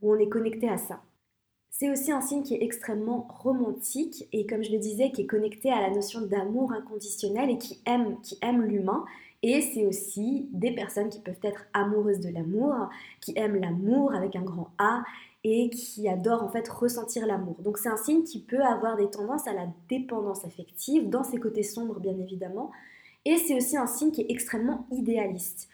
où 0.02 0.14
on 0.14 0.20
est 0.20 0.30
connecté 0.30 0.70
à 0.70 0.78
ça. 0.78 1.02
C'est 1.72 1.92
aussi 1.92 2.12
un 2.14 2.22
signe 2.22 2.44
qui 2.44 2.56
est 2.56 2.64
extrêmement 2.64 3.28
romantique 3.30 4.30
et 4.32 4.46
comme 4.46 4.64
je 4.64 4.72
le 4.72 4.78
disais, 4.78 5.12
qui 5.12 5.24
est 5.24 5.28
connecté 5.28 5.72
à 5.72 5.82
la 5.82 5.90
notion 5.90 6.22
d'amour 6.22 6.72
inconditionnel 6.72 7.50
et 7.50 7.58
qui 7.58 7.82
aime, 7.86 8.22
qui 8.22 8.38
aime 8.42 8.62
l'humain. 8.62 9.04
Et 9.48 9.62
c'est 9.62 9.86
aussi 9.86 10.50
des 10.54 10.72
personnes 10.72 11.10
qui 11.10 11.20
peuvent 11.20 11.36
être 11.44 11.68
amoureuses 11.72 12.20
de 12.20 12.30
l'amour, 12.30 12.90
qui 13.22 13.32
aiment 13.36 13.58
l'amour 13.58 14.12
avec 14.12 14.36
un 14.36 14.42
grand 14.42 14.72
A 14.80 15.04
et 15.44 15.70
qui 15.70 16.10
adore 16.10 16.42
en 16.42 16.50
fait 16.50 16.68
ressentir 16.68 17.28
l'amour. 17.28 17.56
Donc 17.60 17.78
c'est 17.78 17.88
un 17.88 17.96
signe 17.96 18.24
qui 18.24 18.42
peut 18.42 18.64
avoir 18.64 18.98
des 18.98 19.08
tendances 19.08 19.48
à 19.48 19.54
la 19.54 19.68
dépendance 19.88 20.44
affective, 20.46 21.12
dans 21.12 21.24
ses 21.24 21.40
côtés 21.40 21.62
sombres 21.62 22.00
bien 22.00 22.18
évidemment, 22.18 22.72
et 23.24 23.38
c'est 23.38 23.56
aussi 23.56 23.78
un 23.78 23.86
signe 23.86 24.10
qui 24.10 24.22
est 24.22 24.32
extrêmement 24.32 24.88
idéaliste. 24.92 25.70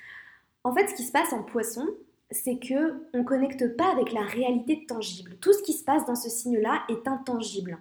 En 0.66 0.74
fait, 0.74 0.90
ce 0.90 0.96
qui 0.96 1.04
se 1.04 1.14
passe 1.14 1.32
en 1.32 1.42
poisson, 1.42 1.88
c'est 2.30 2.58
que 2.58 3.08
on 3.14 3.24
connecte 3.24 3.78
pas 3.78 3.90
avec 3.90 4.12
la 4.12 4.24
réalité 4.24 4.86
tangible. 4.86 5.38
Tout 5.40 5.54
ce 5.54 5.64
qui 5.64 5.72
se 5.72 5.86
passe 5.86 6.06
dans 6.06 6.16
ce 6.16 6.30
signe-là 6.30 6.84
est 6.90 7.08
intangible. 7.08 7.80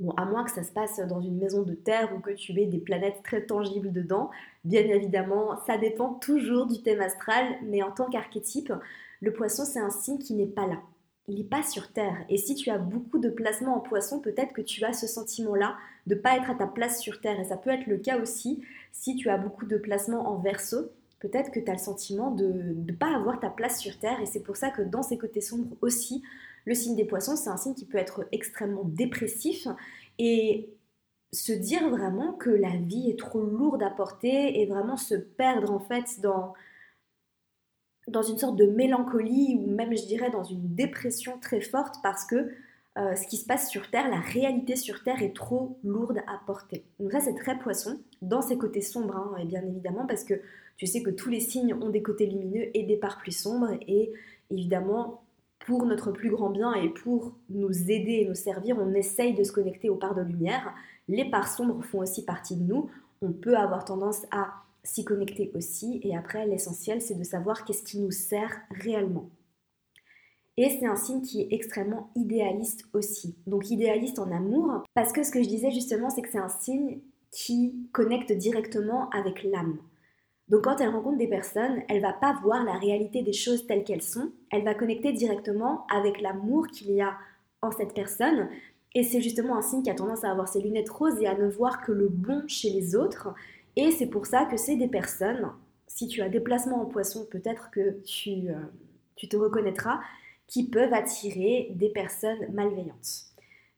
Bon, 0.00 0.10
à 0.16 0.24
moins 0.24 0.44
que 0.44 0.50
ça 0.50 0.64
se 0.64 0.72
passe 0.72 0.98
dans 1.08 1.20
une 1.20 1.38
maison 1.38 1.62
de 1.62 1.74
terre 1.74 2.12
ou 2.16 2.20
que 2.20 2.30
tu 2.30 2.58
aies 2.60 2.66
des 2.66 2.78
planètes 2.78 3.22
très 3.22 3.46
tangibles 3.46 3.92
dedans, 3.92 4.30
bien 4.64 4.82
évidemment, 4.82 5.56
ça 5.66 5.78
dépend 5.78 6.14
toujours 6.14 6.66
du 6.66 6.82
thème 6.82 7.00
astral, 7.00 7.44
mais 7.62 7.82
en 7.82 7.92
tant 7.92 8.10
qu'archétype, 8.10 8.72
le 9.20 9.32
poisson, 9.32 9.64
c'est 9.64 9.80
un 9.80 9.90
signe 9.90 10.18
qui 10.18 10.34
n'est 10.34 10.46
pas 10.46 10.66
là 10.66 10.80
il 11.28 11.36
n'est 11.36 11.44
pas 11.44 11.62
sur 11.62 11.92
Terre. 11.92 12.16
Et 12.28 12.36
si 12.36 12.54
tu 12.54 12.70
as 12.70 12.78
beaucoup 12.78 13.18
de 13.18 13.30
placements 13.30 13.76
en 13.76 13.80
poisson, 13.80 14.20
peut-être 14.20 14.52
que 14.52 14.60
tu 14.60 14.84
as 14.84 14.92
ce 14.92 15.06
sentiment-là 15.06 15.76
de 16.06 16.14
ne 16.14 16.20
pas 16.20 16.36
être 16.36 16.50
à 16.50 16.54
ta 16.54 16.66
place 16.66 17.00
sur 17.00 17.20
Terre. 17.20 17.40
Et 17.40 17.44
ça 17.44 17.56
peut 17.56 17.70
être 17.70 17.86
le 17.86 17.96
cas 17.96 18.20
aussi 18.20 18.62
si 18.92 19.16
tu 19.16 19.30
as 19.30 19.38
beaucoup 19.38 19.64
de 19.64 19.78
placements 19.78 20.28
en 20.28 20.38
verso. 20.38 20.90
Peut-être 21.20 21.50
que 21.50 21.60
tu 21.60 21.70
as 21.70 21.74
le 21.74 21.78
sentiment 21.78 22.30
de 22.30 22.46
ne 22.46 22.92
pas 22.92 23.14
avoir 23.14 23.40
ta 23.40 23.48
place 23.48 23.80
sur 23.80 23.98
Terre. 23.98 24.20
Et 24.20 24.26
c'est 24.26 24.42
pour 24.42 24.56
ça 24.56 24.70
que 24.70 24.82
dans 24.82 25.02
ces 25.02 25.16
côtés 25.16 25.40
sombres 25.40 25.74
aussi, 25.80 26.22
le 26.64 26.74
signe 26.74 26.96
des 26.96 27.04
poissons, 27.04 27.36
c'est 27.36 27.50
un 27.50 27.56
signe 27.56 27.74
qui 27.74 27.86
peut 27.86 27.98
être 27.98 28.26
extrêmement 28.32 28.84
dépressif. 28.84 29.68
Et 30.18 30.74
se 31.34 31.52
dire 31.52 31.88
vraiment 31.90 32.32
que 32.32 32.50
la 32.50 32.76
vie 32.76 33.10
est 33.10 33.18
trop 33.18 33.42
lourde 33.42 33.82
à 33.82 33.90
porter 33.90 34.60
et 34.60 34.66
vraiment 34.66 34.96
se 34.96 35.14
perdre 35.14 35.72
en 35.72 35.80
fait 35.80 36.20
dans 36.22 36.54
dans 38.06 38.22
une 38.22 38.36
sorte 38.36 38.56
de 38.56 38.66
mélancolie 38.66 39.56
ou 39.58 39.70
même 39.70 39.96
je 39.96 40.04
dirais 40.06 40.30
dans 40.30 40.44
une 40.44 40.74
dépression 40.74 41.38
très 41.40 41.60
forte 41.60 41.96
parce 42.02 42.24
que 42.26 42.50
euh, 42.96 43.16
ce 43.16 43.26
qui 43.26 43.38
se 43.38 43.46
passe 43.46 43.70
sur 43.70 43.90
Terre, 43.90 44.08
la 44.08 44.20
réalité 44.20 44.76
sur 44.76 45.02
Terre 45.02 45.20
est 45.22 45.34
trop 45.34 45.78
lourde 45.82 46.18
à 46.28 46.38
porter. 46.46 46.84
Donc 47.00 47.10
ça 47.12 47.20
c'est 47.20 47.34
très 47.34 47.58
poisson, 47.58 47.98
dans 48.22 48.42
ses 48.42 48.56
côtés 48.56 48.82
sombres 48.82 49.16
hein, 49.16 49.36
et 49.40 49.44
bien 49.46 49.62
évidemment 49.62 50.06
parce 50.06 50.22
que 50.22 50.34
tu 50.76 50.86
sais 50.86 51.02
que 51.02 51.10
tous 51.10 51.30
les 51.30 51.40
signes 51.40 51.74
ont 51.74 51.90
des 51.90 52.02
côtés 52.02 52.26
lumineux 52.26 52.68
et 52.74 52.84
des 52.84 52.96
parts 52.96 53.18
plus 53.18 53.36
sombres 53.36 53.72
et 53.88 54.12
évidemment 54.50 55.23
pour 55.64 55.86
notre 55.86 56.12
plus 56.12 56.30
grand 56.30 56.50
bien 56.50 56.74
et 56.74 56.88
pour 56.88 57.34
nous 57.48 57.90
aider 57.90 58.20
et 58.22 58.28
nous 58.28 58.34
servir, 58.34 58.76
on 58.78 58.92
essaye 58.94 59.34
de 59.34 59.44
se 59.44 59.52
connecter 59.52 59.88
aux 59.88 59.96
parts 59.96 60.14
de 60.14 60.22
lumière. 60.22 60.74
Les 61.08 61.28
parts 61.30 61.48
sombres 61.48 61.82
font 61.82 62.00
aussi 62.00 62.24
partie 62.24 62.56
de 62.56 62.62
nous. 62.62 62.90
On 63.22 63.32
peut 63.32 63.56
avoir 63.56 63.84
tendance 63.84 64.26
à 64.30 64.52
s'y 64.82 65.04
connecter 65.04 65.50
aussi. 65.54 66.00
Et 66.02 66.16
après, 66.16 66.46
l'essentiel, 66.46 67.00
c'est 67.00 67.14
de 67.14 67.24
savoir 67.24 67.64
qu'est-ce 67.64 67.82
qui 67.82 67.98
nous 67.98 68.10
sert 68.10 68.60
réellement. 68.70 69.30
Et 70.56 70.70
c'est 70.70 70.86
un 70.86 70.96
signe 70.96 71.22
qui 71.22 71.40
est 71.40 71.48
extrêmement 71.50 72.10
idéaliste 72.14 72.84
aussi. 72.92 73.34
Donc 73.46 73.70
idéaliste 73.70 74.18
en 74.18 74.30
amour, 74.30 74.84
parce 74.94 75.12
que 75.12 75.22
ce 75.22 75.30
que 75.30 75.42
je 75.42 75.48
disais 75.48 75.72
justement, 75.72 76.10
c'est 76.10 76.22
que 76.22 76.30
c'est 76.30 76.38
un 76.38 76.48
signe 76.48 77.00
qui 77.32 77.88
connecte 77.92 78.30
directement 78.32 79.10
avec 79.10 79.42
l'âme. 79.42 79.78
Donc 80.48 80.64
quand 80.64 80.80
elle 80.80 80.90
rencontre 80.90 81.18
des 81.18 81.28
personnes, 81.28 81.82
elle 81.88 82.02
va 82.02 82.12
pas 82.12 82.38
voir 82.42 82.64
la 82.64 82.74
réalité 82.74 83.22
des 83.22 83.32
choses 83.32 83.66
telles 83.66 83.84
qu'elles 83.84 84.02
sont, 84.02 84.30
elle 84.50 84.64
va 84.64 84.74
connecter 84.74 85.12
directement 85.12 85.86
avec 85.88 86.20
l'amour 86.20 86.66
qu'il 86.68 86.92
y 86.92 87.00
a 87.00 87.16
en 87.62 87.70
cette 87.70 87.94
personne. 87.94 88.48
Et 88.94 89.02
c'est 89.02 89.22
justement 89.22 89.56
un 89.56 89.62
signe 89.62 89.82
qui 89.82 89.90
a 89.90 89.94
tendance 89.94 90.22
à 90.22 90.30
avoir 90.30 90.48
ses 90.48 90.60
lunettes 90.60 90.90
roses 90.90 91.20
et 91.20 91.26
à 91.26 91.34
ne 91.34 91.48
voir 91.48 91.82
que 91.82 91.92
le 91.92 92.08
bon 92.08 92.46
chez 92.46 92.70
les 92.70 92.94
autres. 92.94 93.34
Et 93.76 93.90
c'est 93.90 94.06
pour 94.06 94.26
ça 94.26 94.44
que 94.44 94.56
c'est 94.56 94.76
des 94.76 94.86
personnes, 94.86 95.50
si 95.86 96.06
tu 96.08 96.22
as 96.22 96.28
des 96.28 96.40
placements 96.40 96.82
en 96.82 96.86
poisson, 96.86 97.26
peut-être 97.30 97.70
que 97.70 97.80
euh, 97.80 98.54
tu 99.16 99.28
te 99.28 99.36
reconnaîtras, 99.36 100.00
qui 100.46 100.68
peuvent 100.68 100.92
attirer 100.92 101.72
des 101.74 101.88
personnes 101.88 102.52
malveillantes 102.52 103.33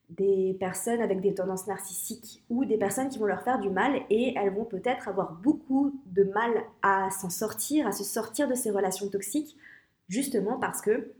des 0.08 0.56
personnes 0.60 1.00
avec 1.00 1.20
des 1.20 1.34
tendances 1.34 1.66
narcissiques 1.66 2.44
ou 2.48 2.64
des 2.64 2.78
personnes 2.78 3.08
qui 3.08 3.18
vont 3.18 3.26
leur 3.26 3.42
faire 3.42 3.58
du 3.58 3.70
mal 3.70 4.02
et 4.08 4.34
elles 4.36 4.54
vont 4.54 4.64
peut-être 4.64 5.08
avoir 5.08 5.32
beaucoup 5.32 6.00
de 6.06 6.22
mal 6.24 6.52
à 6.82 7.10
s'en 7.10 7.30
sortir, 7.30 7.86
à 7.86 7.92
se 7.92 8.04
sortir 8.04 8.48
de 8.48 8.54
ces 8.54 8.70
relations 8.70 9.08
toxiques, 9.08 9.56
justement 10.08 10.58
parce 10.58 10.80
que 10.80 11.12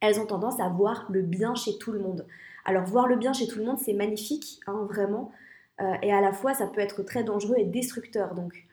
elles 0.00 0.20
ont 0.20 0.26
tendance 0.26 0.60
à 0.60 0.68
voir 0.68 1.06
le 1.10 1.22
bien 1.22 1.54
chez 1.54 1.78
tout 1.78 1.92
le 1.92 2.00
monde. 2.00 2.26
Alors 2.64 2.84
voir 2.84 3.06
le 3.06 3.16
bien 3.16 3.32
chez 3.32 3.46
tout 3.46 3.58
le 3.58 3.64
monde, 3.64 3.78
c'est 3.78 3.94
magnifique, 3.94 4.60
hein, 4.66 4.86
vraiment, 4.90 5.30
euh, 5.80 5.94
et 6.02 6.12
à 6.12 6.20
la 6.20 6.32
fois, 6.32 6.54
ça 6.54 6.66
peut 6.66 6.80
être 6.80 7.02
très 7.02 7.24
dangereux 7.24 7.56
et 7.58 7.64
destructeur. 7.64 8.34
Donc, 8.34 8.66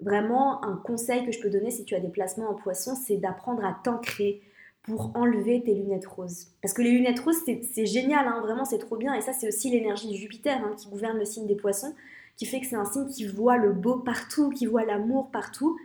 vraiment, 0.00 0.64
un 0.64 0.76
conseil 0.76 1.24
que 1.24 1.32
je 1.32 1.40
peux 1.40 1.50
donner 1.50 1.70
si 1.70 1.84
tu 1.84 1.94
as 1.94 2.00
des 2.00 2.08
placements 2.08 2.50
en 2.50 2.54
poisson, 2.54 2.94
c'est 2.94 3.16
d'apprendre 3.16 3.64
à 3.64 3.78
t'ancrer 3.84 4.42
pour 4.82 5.12
enlever 5.14 5.62
tes 5.62 5.74
lunettes 5.74 6.06
roses. 6.06 6.48
Parce 6.62 6.72
que 6.72 6.82
les 6.82 6.90
lunettes 6.90 7.20
roses, 7.20 7.42
c'est 7.44 7.86
génial, 7.86 8.26
hein, 8.26 8.40
vraiment, 8.40 8.64
c'est 8.64 8.78
trop 8.78 8.96
bien. 8.96 9.14
Et 9.14 9.20
ça, 9.20 9.32
c'est 9.32 9.48
aussi 9.48 9.70
l'énergie 9.70 10.08
de 10.08 10.14
Jupiter 10.14 10.58
hein, 10.64 10.74
qui 10.76 10.88
gouverne 10.88 11.18
le 11.18 11.24
signe 11.24 11.46
des 11.46 11.56
poissons, 11.56 11.94
qui 12.36 12.46
fait 12.46 12.60
que 12.60 12.66
c'est 12.66 12.76
un 12.76 12.84
signe 12.84 13.08
qui 13.08 13.26
voit 13.26 13.58
le 13.58 13.72
beau 13.72 13.96
partout, 13.96 14.50
qui 14.50 14.66
voit 14.66 14.84
l'amour 14.84 15.30
partout. 15.30 15.78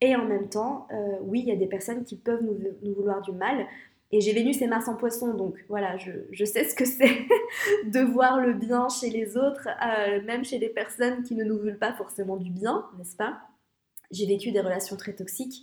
Et 0.00 0.14
en 0.14 0.24
même 0.24 0.48
temps, 0.48 0.86
euh, 0.92 1.18
oui, 1.22 1.40
il 1.40 1.48
y 1.48 1.52
a 1.52 1.56
des 1.56 1.66
personnes 1.66 2.04
qui 2.04 2.16
peuvent 2.16 2.42
nous 2.42 2.94
vouloir 2.94 3.20
du 3.20 3.32
mal, 3.32 3.66
et 4.10 4.20
j'ai 4.22 4.32
Vénus 4.32 4.62
et 4.62 4.66
Mars 4.66 4.88
en 4.88 4.96
poisson, 4.96 5.34
donc 5.34 5.62
voilà, 5.68 5.98
je, 5.98 6.44
sais 6.44 6.64
ce 6.64 6.74
que 6.74 6.86
c'est 6.86 7.26
de 7.86 8.00
voir 8.00 8.40
le 8.40 8.54
bien 8.54 8.88
chez 8.88 9.10
les 9.10 9.36
autres, 9.36 9.68
euh, 9.68 10.22
même 10.22 10.44
chez 10.44 10.58
des 10.58 10.70
personnes 10.70 11.22
qui 11.24 11.34
ne 11.34 11.44
nous 11.44 11.58
veulent 11.58 11.78
pas 11.78 11.92
forcément 11.92 12.36
du 12.36 12.50
bien, 12.50 12.86
n'est-ce 12.96 13.16
pas? 13.16 13.40
J'ai 14.10 14.26
vécu 14.26 14.50
des 14.50 14.60
relations 14.60 14.96
très 14.96 15.12
toxiques 15.12 15.62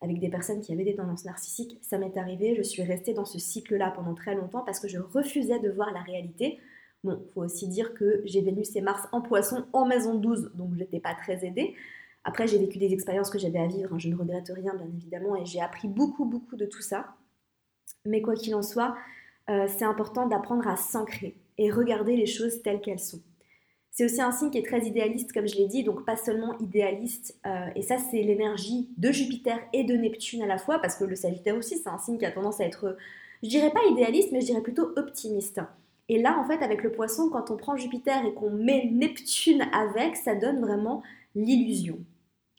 avec 0.00 0.18
des 0.20 0.28
personnes 0.28 0.60
qui 0.60 0.72
avaient 0.72 0.84
des 0.84 0.94
tendances 0.94 1.24
narcissiques. 1.24 1.78
Ça 1.82 1.98
m'est 1.98 2.16
arrivé, 2.16 2.54
je 2.56 2.62
suis 2.62 2.82
restée 2.82 3.14
dans 3.14 3.24
ce 3.24 3.38
cycle-là 3.38 3.90
pendant 3.90 4.14
très 4.14 4.34
longtemps 4.34 4.62
parce 4.64 4.80
que 4.80 4.88
je 4.88 4.98
refusais 4.98 5.58
de 5.58 5.70
voir 5.70 5.92
la 5.92 6.00
réalité. 6.00 6.58
Bon, 7.04 7.24
faut 7.34 7.42
aussi 7.42 7.68
dire 7.68 7.94
que 7.94 8.20
j'ai 8.24 8.40
Vénus 8.40 8.74
et 8.76 8.80
Mars 8.80 9.08
en 9.12 9.20
poisson 9.20 9.66
en 9.72 9.86
maison 9.86 10.14
12, 10.14 10.52
donc 10.54 10.74
j'étais 10.76 11.00
pas 11.00 11.14
très 11.14 11.46
aidée. 11.46 11.74
Après, 12.24 12.48
j'ai 12.48 12.58
vécu 12.58 12.78
des 12.78 12.92
expériences 12.92 13.30
que 13.30 13.38
j'avais 13.38 13.60
à 13.60 13.68
vivre, 13.68 13.94
hein, 13.94 13.98
je 13.98 14.08
ne 14.08 14.16
regrette 14.16 14.50
rien 14.52 14.74
bien 14.74 14.88
évidemment, 14.96 15.36
et 15.36 15.46
j'ai 15.46 15.60
appris 15.60 15.86
beaucoup, 15.86 16.24
beaucoup 16.24 16.56
de 16.56 16.66
tout 16.66 16.82
ça. 16.82 17.14
Mais 18.04 18.20
quoi 18.20 18.34
qu'il 18.34 18.54
en 18.54 18.62
soit, 18.62 18.96
euh, 19.48 19.66
c'est 19.68 19.84
important 19.84 20.26
d'apprendre 20.26 20.66
à 20.66 20.76
s'ancrer 20.76 21.36
et 21.56 21.70
regarder 21.70 22.16
les 22.16 22.26
choses 22.26 22.62
telles 22.62 22.80
qu'elles 22.80 22.98
sont. 22.98 23.22
C'est 23.96 24.04
aussi 24.04 24.20
un 24.20 24.30
signe 24.30 24.50
qui 24.50 24.58
est 24.58 24.66
très 24.66 24.84
idéaliste, 24.84 25.32
comme 25.32 25.48
je 25.48 25.56
l'ai 25.56 25.68
dit, 25.68 25.82
donc 25.82 26.04
pas 26.04 26.16
seulement 26.16 26.58
idéaliste, 26.58 27.34
euh, 27.46 27.70
et 27.74 27.80
ça 27.80 27.96
c'est 27.96 28.22
l'énergie 28.22 28.90
de 28.98 29.10
Jupiter 29.10 29.58
et 29.72 29.84
de 29.84 29.96
Neptune 29.96 30.42
à 30.42 30.46
la 30.46 30.58
fois, 30.58 30.80
parce 30.80 30.96
que 30.96 31.04
le 31.04 31.16
Sagittaire 31.16 31.56
aussi 31.56 31.78
c'est 31.78 31.88
un 31.88 31.96
signe 31.96 32.18
qui 32.18 32.26
a 32.26 32.30
tendance 32.30 32.60
à 32.60 32.64
être, 32.64 32.98
je 33.42 33.48
dirais 33.48 33.70
pas 33.70 33.80
idéaliste, 33.90 34.32
mais 34.32 34.42
je 34.42 34.46
dirais 34.46 34.60
plutôt 34.60 34.92
optimiste. 34.96 35.62
Et 36.10 36.20
là, 36.20 36.38
en 36.38 36.46
fait, 36.46 36.62
avec 36.62 36.82
le 36.82 36.92
poisson, 36.92 37.30
quand 37.30 37.50
on 37.50 37.56
prend 37.56 37.74
Jupiter 37.74 38.24
et 38.26 38.34
qu'on 38.34 38.50
met 38.50 38.90
Neptune 38.92 39.62
avec, 39.72 40.16
ça 40.16 40.34
donne 40.34 40.60
vraiment 40.60 41.02
l'illusion. 41.34 41.98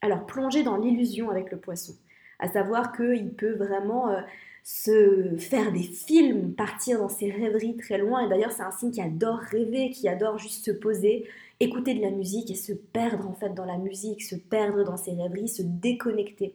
Alors, 0.01 0.25
plonger 0.25 0.63
dans 0.63 0.75
l'illusion 0.75 1.29
avec 1.29 1.51
le 1.51 1.58
poisson, 1.58 1.94
à 2.39 2.50
savoir 2.50 2.91
qu'il 2.91 3.34
peut 3.36 3.53
vraiment 3.53 4.10
euh, 4.10 4.22
se 4.69 5.38
faire 5.38 5.71
des 5.71 5.79
films, 5.83 6.53
partir 6.53 7.00
dans 7.00 7.07
ses 7.07 7.31
rêveries 7.31 7.77
très 7.77 7.97
loin. 7.97 8.25
Et 8.25 8.27
d'ailleurs, 8.27 8.51
c'est 8.51 8.63
un 8.63 8.71
signe 8.71 8.91
qui 8.91 9.00
adore 9.00 9.39
rêver, 9.39 9.91
qui 9.91 10.09
adore 10.09 10.38
juste 10.38 10.65
se 10.65 10.71
poser, 10.71 11.25
écouter 11.62 11.93
de 11.93 12.01
la 12.01 12.12
musique 12.12 12.51
et 12.51 12.55
se 12.55 12.74
perdre 12.74 13.29
en 13.29 13.33
fait 13.33 13.53
dans 13.53 13.63
la 13.63 13.77
musique, 13.77 14.21
se 14.21 14.36
perdre 14.36 14.83
dans 14.83 14.97
ses 14.97 15.13
rêveries, 15.13 15.47
se 15.47 15.62
déconnecter. 15.62 16.53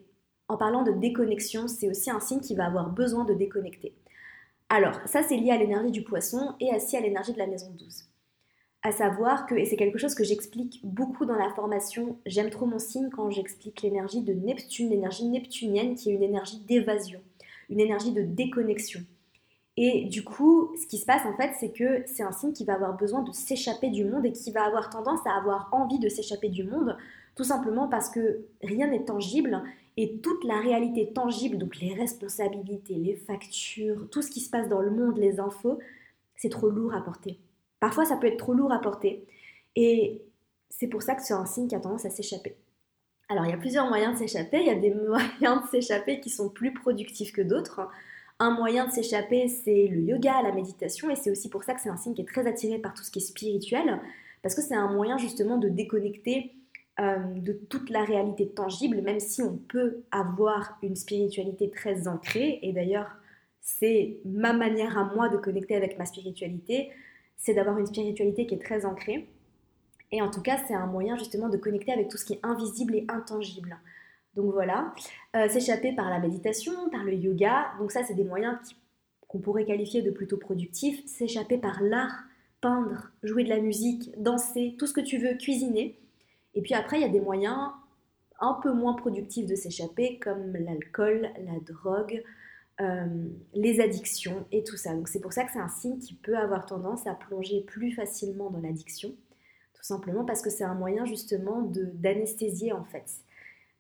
En 0.49 0.59
parlant 0.59 0.83
de 0.83 0.93
déconnexion, 0.93 1.69
c'est 1.69 1.89
aussi 1.89 2.11
un 2.11 2.21
signe 2.21 2.41
qui 2.41 2.55
va 2.55 2.67
avoir 2.67 2.91
besoin 2.91 3.25
de 3.25 3.33
déconnecter. 3.33 3.95
Alors, 4.69 5.01
ça 5.07 5.23
c'est 5.23 5.39
lié 5.39 5.51
à 5.51 5.57
l'énergie 5.57 5.91
du 5.91 6.05
poisson 6.05 6.53
et 6.61 6.69
aussi 6.77 6.99
à 6.99 7.01
l'énergie 7.01 7.33
de 7.33 7.39
la 7.39 7.47
maison 7.47 7.71
12. 7.79 8.11
À 8.83 8.93
savoir 8.93 9.47
que, 9.47 9.55
et 9.55 9.65
c'est 9.65 9.77
quelque 9.77 9.99
chose 9.99 10.15
que 10.15 10.25
j'explique 10.25 10.81
beaucoup 10.85 11.25
dans 11.25 11.37
la 11.37 11.49
formation 11.55 12.19
J'aime 12.27 12.51
trop 12.51 12.67
mon 12.67 12.79
signe 12.79 13.09
quand 13.09 13.31
j'explique 13.31 13.81
l'énergie 13.81 14.21
de 14.21 14.35
Neptune, 14.35 14.91
l'énergie 14.91 15.25
neptunienne 15.25 15.95
qui 15.95 16.11
est 16.11 16.15
une 16.15 16.23
énergie 16.23 16.59
d'évasion, 16.69 17.21
une 17.73 17.81
énergie 17.81 18.13
de 18.13 18.23
déconnexion. 18.23 19.01
Et 19.77 20.05
du 20.05 20.23
coup, 20.23 20.71
ce 20.81 20.87
qui 20.87 20.99
se 20.99 21.07
passe 21.07 21.25
en 21.25 21.35
fait, 21.37 21.53
c'est 21.59 21.73
que 21.73 22.03
c'est 22.07 22.23
un 22.23 22.33
signe 22.33 22.53
qui 22.53 22.65
va 22.65 22.75
avoir 22.75 22.97
besoin 22.97 23.23
de 23.23 23.33
s'échapper 23.33 23.89
du 23.89 24.05
monde 24.05 24.27
et 24.27 24.33
qui 24.33 24.53
va 24.53 24.65
avoir 24.65 24.91
tendance 24.91 25.21
à 25.27 25.37
avoir 25.37 25.69
envie 25.73 25.99
de 25.99 26.09
s'échapper 26.09 26.51
du 26.51 26.65
monde, 26.65 26.97
tout 27.35 27.45
simplement 27.45 27.89
parce 27.89 28.11
que 28.11 28.45
rien 28.63 28.89
n'est 28.89 29.05
tangible 29.05 29.63
et 29.97 30.19
toute 30.19 30.45
la 30.45 30.61
réalité 30.61 31.13
tangible, 31.13 31.59
donc 31.59 31.79
les 31.81 31.95
responsabilités, 31.95 32.95
les 32.95 33.17
factures, 33.17 34.09
tout 34.11 34.23
ce 34.23 34.31
qui 34.31 34.41
se 34.41 34.51
passe 34.51 34.69
dans 34.69 34.81
le 34.81 34.91
monde, 34.91 35.17
les 35.17 35.41
infos, 35.41 35.79
c'est 36.37 36.51
trop 36.51 36.69
lourd 36.69 36.95
à 36.95 37.03
porter. 37.03 37.39
Parfois, 37.81 38.05
ça 38.05 38.17
peut 38.17 38.27
être 38.27 38.39
trop 38.39 38.55
lourd 38.55 38.73
à 38.73 38.79
porter. 38.79 39.25
Et 39.77 40.23
c'est 40.71 40.87
pour 40.87 41.03
ça 41.03 41.15
que 41.15 41.23
c'est 41.23 41.35
un 41.35 41.47
signe 41.47 41.69
qui 41.69 41.75
a 41.75 41.81
tendance 41.81 42.05
à 42.05 42.11
s'échapper. 42.11 42.57
Alors, 43.33 43.47
il 43.47 43.51
y 43.51 43.55
a 43.55 43.59
plusieurs 43.59 43.89
moyens 43.89 44.13
de 44.13 44.19
s'échapper. 44.19 44.61
Il 44.61 44.67
y 44.67 44.71
a 44.71 44.75
des 44.75 44.95
moyens 45.09 45.63
de 45.63 45.69
s'échapper 45.71 46.21
qui 46.21 46.29
sont 46.29 46.51
plus 46.51 46.75
productifs 46.75 47.33
que 47.33 47.41
d'autres. 47.41 47.89
Un 48.39 48.51
moyen 48.51 48.87
de 48.87 48.93
s'échapper, 48.93 49.49
c'est 49.49 49.89
le 49.89 50.01
yoga, 50.03 50.43
la 50.43 50.53
méditation. 50.53 51.09
Et 51.09 51.17
c'est 51.17 51.31
aussi 51.31 51.49
pour 51.49 51.65
ça 51.65 51.73
que 51.73 51.81
c'est 51.81 51.89
un 51.89 51.97
signe 51.97 52.13
qui 52.13 52.21
est 52.21 52.29
très 52.29 52.47
attiré 52.47 52.79
par 52.79 52.93
tout 52.93 53.03
ce 53.03 53.11
qui 53.11 53.21
est 53.21 53.23
spirituel. 53.23 54.01
Parce 54.43 54.55
que 54.55 54.61
c'est 54.61 54.75
un 54.75 54.93
moyen 54.93 55.17
justement 55.17 55.57
de 55.57 55.69
déconnecter 55.69 56.53
euh, 57.01 57.17
de 57.37 57.55
toute 57.55 57.89
la 57.89 58.05
réalité 58.05 58.49
tangible, 58.51 59.01
même 59.01 59.19
si 59.21 59.41
on 59.41 59.57
peut 59.57 60.03
avoir 60.11 60.77
une 60.83 60.97
spiritualité 60.97 61.71
très 61.71 62.07
ancrée. 62.09 62.59
Et 62.61 62.73
d'ailleurs, 62.73 63.17
c'est 63.63 64.19
ma 64.27 64.53
manière 64.53 64.99
à 64.99 65.05
moi 65.15 65.31
de 65.31 65.39
connecter 65.39 65.75
avec 65.75 65.99
ma 65.99 66.05
spiritualité, 66.05 66.91
c'est 67.39 67.55
d'avoir 67.55 67.79
une 67.79 67.87
spiritualité 67.87 68.47
qui 68.47 68.57
est 68.57 68.63
très 68.63 68.85
ancrée. 68.85 69.27
Et 70.13 70.23
en 70.23 70.31
tout 70.31 70.43
cas, 70.43 70.59
c'est 70.69 70.75
un 70.75 70.87
moyen 70.87 71.17
justement 71.17 71.49
de 71.49 71.57
connecter 71.57 71.93
avec 71.93 72.09
tout 72.09 72.19
ce 72.19 72.25
qui 72.25 72.35
est 72.35 72.41
invisible 72.43 72.95
et 72.95 73.07
intangible. 73.09 73.77
Donc 74.35 74.53
voilà, 74.53 74.95
euh, 75.37 75.49
s'échapper 75.49 75.93
par 75.93 76.09
la 76.09 76.19
méditation, 76.19 76.73
par 76.91 77.05
le 77.05 77.15
yoga, 77.15 77.73
donc 77.79 77.93
ça 77.93 78.03
c'est 78.03 78.15
des 78.15 78.25
moyens 78.25 78.57
qu'on 79.29 79.41
pourrait 79.41 79.65
qualifier 79.65 80.03
de 80.03 80.11
plutôt 80.11 80.37
productifs. 80.37 81.05
S'échapper 81.07 81.59
par 81.59 81.83
l'art, 81.83 82.25
peindre, 82.61 83.11
jouer 83.23 83.45
de 83.45 83.49
la 83.49 83.61
musique, 83.61 84.11
danser, 84.23 84.77
tout 84.79 84.87
ce 84.87 84.93
que 84.93 85.01
tu 85.01 85.19
veux, 85.19 85.35
cuisiner. 85.35 85.99
Et 86.55 86.63
puis 86.63 86.75
après, 86.75 86.99
il 86.99 87.03
y 87.03 87.07
a 87.07 87.09
des 87.09 87.21
moyens 87.21 87.71
un 88.41 88.55
peu 88.63 88.73
moins 88.73 88.95
productifs 88.95 89.47
de 89.47 89.55
s'échapper, 89.55 90.19
comme 90.19 90.53
l'alcool, 90.53 91.31
la 91.45 91.61
drogue, 91.61 92.23
euh, 92.81 93.07
les 93.55 93.81
addictions 93.81 94.47
et 94.51 94.65
tout 94.65 94.77
ça. 94.77 94.95
Donc 94.95 95.09
c'est 95.09 95.21
pour 95.21 95.33
ça 95.33 95.45
que 95.45 95.53
c'est 95.53 95.61
un 95.61 95.69
signe 95.69 95.99
qui 95.99 96.15
peut 96.15 96.37
avoir 96.37 96.67
tendance 96.67 97.07
à 97.07 97.15
plonger 97.15 97.61
plus 97.61 97.93
facilement 97.93 98.51
dans 98.51 98.61
l'addiction, 98.61 99.15
tout 99.83 99.89
simplement 99.89 100.25
parce 100.25 100.43
que 100.43 100.51
c'est 100.51 100.63
un 100.63 100.75
moyen 100.75 101.05
justement 101.05 101.61
d'anesthésier 101.63 102.73
en 102.73 102.85
fait. 102.85 103.05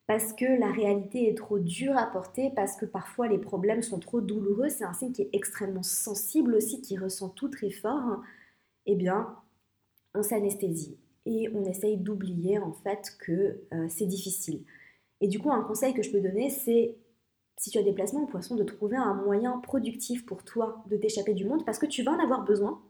Parce 0.09 0.33
que 0.33 0.45
la 0.59 0.73
réalité 0.73 1.29
est 1.29 1.39
trop 1.39 1.61
dure 1.61 1.97
à 1.97 2.07
porter, 2.07 2.51
parce 2.57 2.77
que 2.77 2.85
parfois 2.85 3.29
les 3.29 3.39
problèmes 3.39 3.83
sont 3.83 4.01
trop 4.01 4.21
douloureux, 4.21 4.69
c'est 4.69 4.85
un 4.85 4.93
signe 4.95 5.13
qui 5.13 5.23
est 5.23 5.31
extrêmement 5.33 5.85
sensible 5.85 6.57
aussi, 6.57 6.83
qui 6.83 6.99
ressent 6.99 7.29
tout 7.29 7.49
très 7.49 7.71
fort, 7.71 8.21
eh 8.87 8.97
bien, 8.97 9.37
on 10.15 10.25
s'anesthésie 10.25 10.99
et 11.25 11.49
on 11.55 11.65
essaye 11.65 11.99
d'oublier 11.99 12.59
en 12.59 12.73
fait 12.73 13.17
que 13.21 13.61
euh, 13.73 13.87
c'est 13.89 14.07
difficile. 14.07 14.65
Et 15.21 15.29
du 15.29 15.39
coup, 15.39 15.53
un 15.53 15.63
conseil 15.63 15.95
que 15.95 16.03
je 16.03 16.11
peux 16.11 16.21
donner, 16.21 16.51
c'est 16.51 16.97
si 17.59 17.71
tu 17.71 17.79
as 17.79 17.85
des 17.85 17.93
placements 17.93 18.25
en 18.25 18.27
poisson, 18.27 18.57
de 18.57 18.65
trouver 18.65 18.97
un 18.97 19.15
moyen 19.15 19.59
productif 19.59 20.27
pour 20.27 20.43
toi 20.45 20.83
de 20.91 20.97
t'échapper 20.97 21.35
du 21.35 21.45
monde 21.45 21.65
parce 21.65 21.79
que 21.79 21.87
tu 21.87 22.03
vas 22.03 22.11
en 22.11 22.19
avoir 22.19 22.45
besoin, 22.45 22.83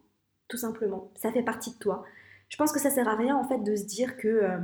tout 0.48 0.56
simplement. 0.56 1.12
Ça 1.16 1.30
fait 1.30 1.42
partie 1.42 1.72
de 1.72 1.78
toi. 1.78 2.04
Je 2.52 2.56
pense 2.58 2.70
que 2.70 2.78
ça 2.78 2.90
sert 2.90 3.08
à 3.08 3.16
rien 3.16 3.34
en 3.34 3.44
fait 3.44 3.58
de 3.58 3.74
se 3.74 3.84
dire 3.84 4.16
que 4.16 4.28
euh, 4.28 4.58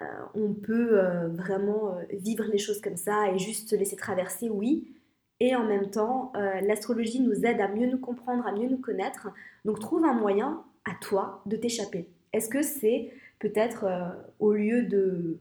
euh, 0.00 0.04
on 0.34 0.54
peut 0.54 1.00
vraiment 1.32 1.96
vivre 2.10 2.44
les 2.44 2.58
choses 2.58 2.80
comme 2.80 2.96
ça 2.96 3.30
et 3.30 3.38
juste 3.38 3.68
se 3.68 3.76
laisser 3.76 3.96
traverser, 3.96 4.48
oui. 4.48 4.96
Et 5.40 5.56
en 5.56 5.64
même 5.64 5.90
temps, 5.90 6.32
l'astrologie 6.62 7.20
nous 7.20 7.44
aide 7.44 7.60
à 7.60 7.68
mieux 7.68 7.88
nous 7.88 7.98
comprendre, 7.98 8.46
à 8.46 8.52
mieux 8.52 8.68
nous 8.68 8.78
connaître. 8.78 9.28
Donc 9.64 9.80
trouve 9.80 10.04
un 10.04 10.14
moyen 10.14 10.64
à 10.84 10.94
toi 11.00 11.42
de 11.46 11.56
t'échapper. 11.56 12.08
Est-ce 12.32 12.48
que 12.48 12.62
c'est 12.62 13.12
peut-être 13.42 13.84
euh, 13.84 14.08
au 14.38 14.52
lieu 14.52 14.84
de, 14.84 15.38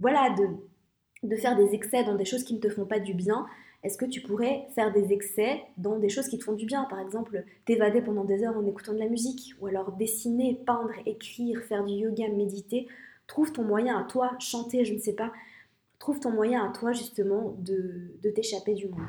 voilà, 0.00 0.30
de, 0.30 0.48
de 1.22 1.36
faire 1.36 1.56
des 1.56 1.74
excès 1.74 2.04
dans 2.04 2.14
des 2.14 2.24
choses 2.24 2.44
qui 2.44 2.54
ne 2.54 2.60
te 2.60 2.68
font 2.68 2.84
pas 2.84 3.00
du 3.00 3.14
bien, 3.14 3.46
est-ce 3.82 3.98
que 3.98 4.04
tu 4.04 4.20
pourrais 4.20 4.66
faire 4.74 4.92
des 4.92 5.12
excès 5.12 5.62
dans 5.76 5.98
des 5.98 6.08
choses 6.08 6.26
qui 6.26 6.38
te 6.38 6.44
font 6.44 6.54
du 6.54 6.66
bien? 6.66 6.84
Par 6.84 6.98
exemple, 6.98 7.44
t'évader 7.66 8.02
pendant 8.02 8.24
des 8.24 8.42
heures 8.42 8.56
en 8.56 8.66
écoutant 8.66 8.92
de 8.92 8.98
la 8.98 9.08
musique, 9.08 9.54
ou 9.60 9.68
alors 9.68 9.92
dessiner, 9.92 10.60
peindre, 10.66 10.90
écrire, 11.06 11.62
faire 11.62 11.84
du 11.84 11.94
yoga, 11.94 12.28
méditer. 12.28 12.88
Trouve 13.26 13.52
ton 13.52 13.62
moyen 13.62 13.98
à 13.98 14.04
toi, 14.04 14.32
chanter, 14.40 14.84
je 14.84 14.94
ne 14.94 14.98
sais 14.98 15.12
pas. 15.12 15.32
Trouve 15.98 16.20
ton 16.20 16.30
moyen 16.30 16.64
à 16.68 16.72
toi 16.72 16.92
justement 16.92 17.54
de, 17.58 18.10
t'échapper 18.34 18.74
du 18.74 18.88
monde. 18.88 19.08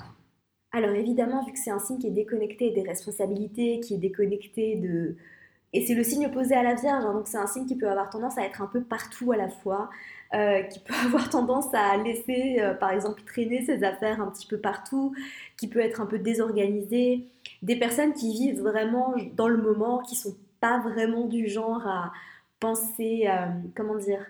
Alors 0.72 0.92
évidemment, 0.92 1.44
vu 1.44 1.54
que 1.54 1.60
c'est 1.60 1.72
un 1.72 1.80
signe 1.80 1.98
qui 1.98 2.08
est 2.08 2.12
déconnecté 2.12 2.72
des 2.72 2.84
responsabilités, 2.84 3.80
qui 3.80 3.96
est 3.96 3.98
déconnecté 3.98 4.76
de, 4.76 5.16
et 5.74 5.86
c'est 5.86 5.96
le 5.96 6.04
signe 6.04 6.28
opposé 6.28 6.56
à 6.56 6.64
la 6.64 6.76
Vierge, 6.76 7.04
hein, 7.04 7.14
donc 7.14 7.28
c'est 7.28 7.38
un 7.38 7.48
signe 7.48 7.66
qui 7.66 7.76
peut 7.76 7.90
avoir 7.90 8.10
tendance 8.10 8.38
à 8.38 8.46
être 8.46 8.62
un 8.62 8.68
peu 8.68 8.82
partout 8.84 9.32
à 9.32 9.38
la 9.38 9.50
fois, 9.50 9.90
euh, 10.34 10.62
qui 10.64 10.80
peut 10.80 10.94
avoir 11.06 11.30
tendance 11.30 11.74
à 11.74 11.98
laisser, 11.98 12.58
euh, 12.60 12.74
par 12.74 12.92
exemple, 12.92 13.22
traîner 13.26 13.66
ses 13.66 13.84
affaires 13.84 14.22
un 14.22 14.30
petit 14.32 14.48
peu 14.48 14.58
partout, 14.58 15.14
qui 15.58 15.68
peut 15.68 15.80
être 15.80 16.02
un 16.02 16.06
peu 16.06 16.20
désorganisé. 16.20 17.28
Des 17.62 17.76
personnes 17.78 18.14
qui 18.14 18.34
vivent 18.34 18.62
vraiment 18.62 19.16
dans 19.36 19.48
le 19.48 19.58
moment, 19.58 20.00
qui 20.00 20.16
sont 20.16 20.36
pas 20.60 20.80
vraiment 20.80 21.26
du 21.26 21.48
genre 21.48 21.86
à 21.88 22.12
penser, 22.60 23.28
euh, 23.28 23.48
comment 23.76 23.96
dire, 23.96 24.26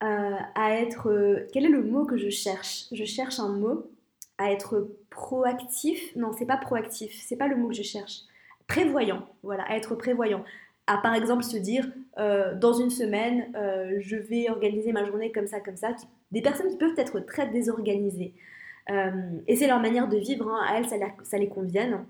à 0.00 0.72
être... 0.76 1.46
quel 1.52 1.66
est 1.66 1.68
le 1.68 1.82
mot 1.82 2.06
que 2.06 2.16
je 2.16 2.30
cherche? 2.30 2.86
Je 2.90 3.04
cherche 3.04 3.38
un 3.38 3.50
mot 3.50 3.90
à 4.38 4.50
être 4.50 4.88
proactif. 5.10 6.16
Non, 6.16 6.32
c'est 6.32 6.46
pas 6.46 6.56
proactif, 6.56 7.12
c'est 7.22 7.36
pas 7.36 7.48
le 7.48 7.56
mot 7.56 7.68
que 7.68 7.74
je 7.74 7.82
cherche 7.82 8.22
prévoyant, 8.70 9.26
voilà, 9.42 9.64
à 9.64 9.76
être 9.76 9.94
prévoyant. 9.96 10.44
À 10.90 10.98
par 10.98 11.14
exemple 11.14 11.44
se 11.44 11.56
dire, 11.56 11.88
euh, 12.18 12.56
dans 12.56 12.72
une 12.72 12.90
semaine, 12.90 13.52
euh, 13.54 13.98
je 14.00 14.16
vais 14.16 14.50
organiser 14.50 14.90
ma 14.90 15.04
journée 15.04 15.30
comme 15.30 15.46
ça, 15.46 15.60
comme 15.60 15.76
ça. 15.76 15.94
Des 16.32 16.42
personnes 16.42 16.68
qui 16.68 16.76
peuvent 16.78 16.98
être 16.98 17.20
très 17.20 17.46
désorganisées. 17.46 18.34
Euh, 18.90 19.12
et 19.46 19.54
c'est 19.54 19.68
leur 19.68 19.78
manière 19.78 20.08
de 20.08 20.16
vivre, 20.16 20.48
hein. 20.50 20.60
à 20.66 20.78
elles, 20.78 20.88
ça, 20.88 20.96
ça, 21.22 21.38
les 21.38 21.48
convienne. 21.48 22.04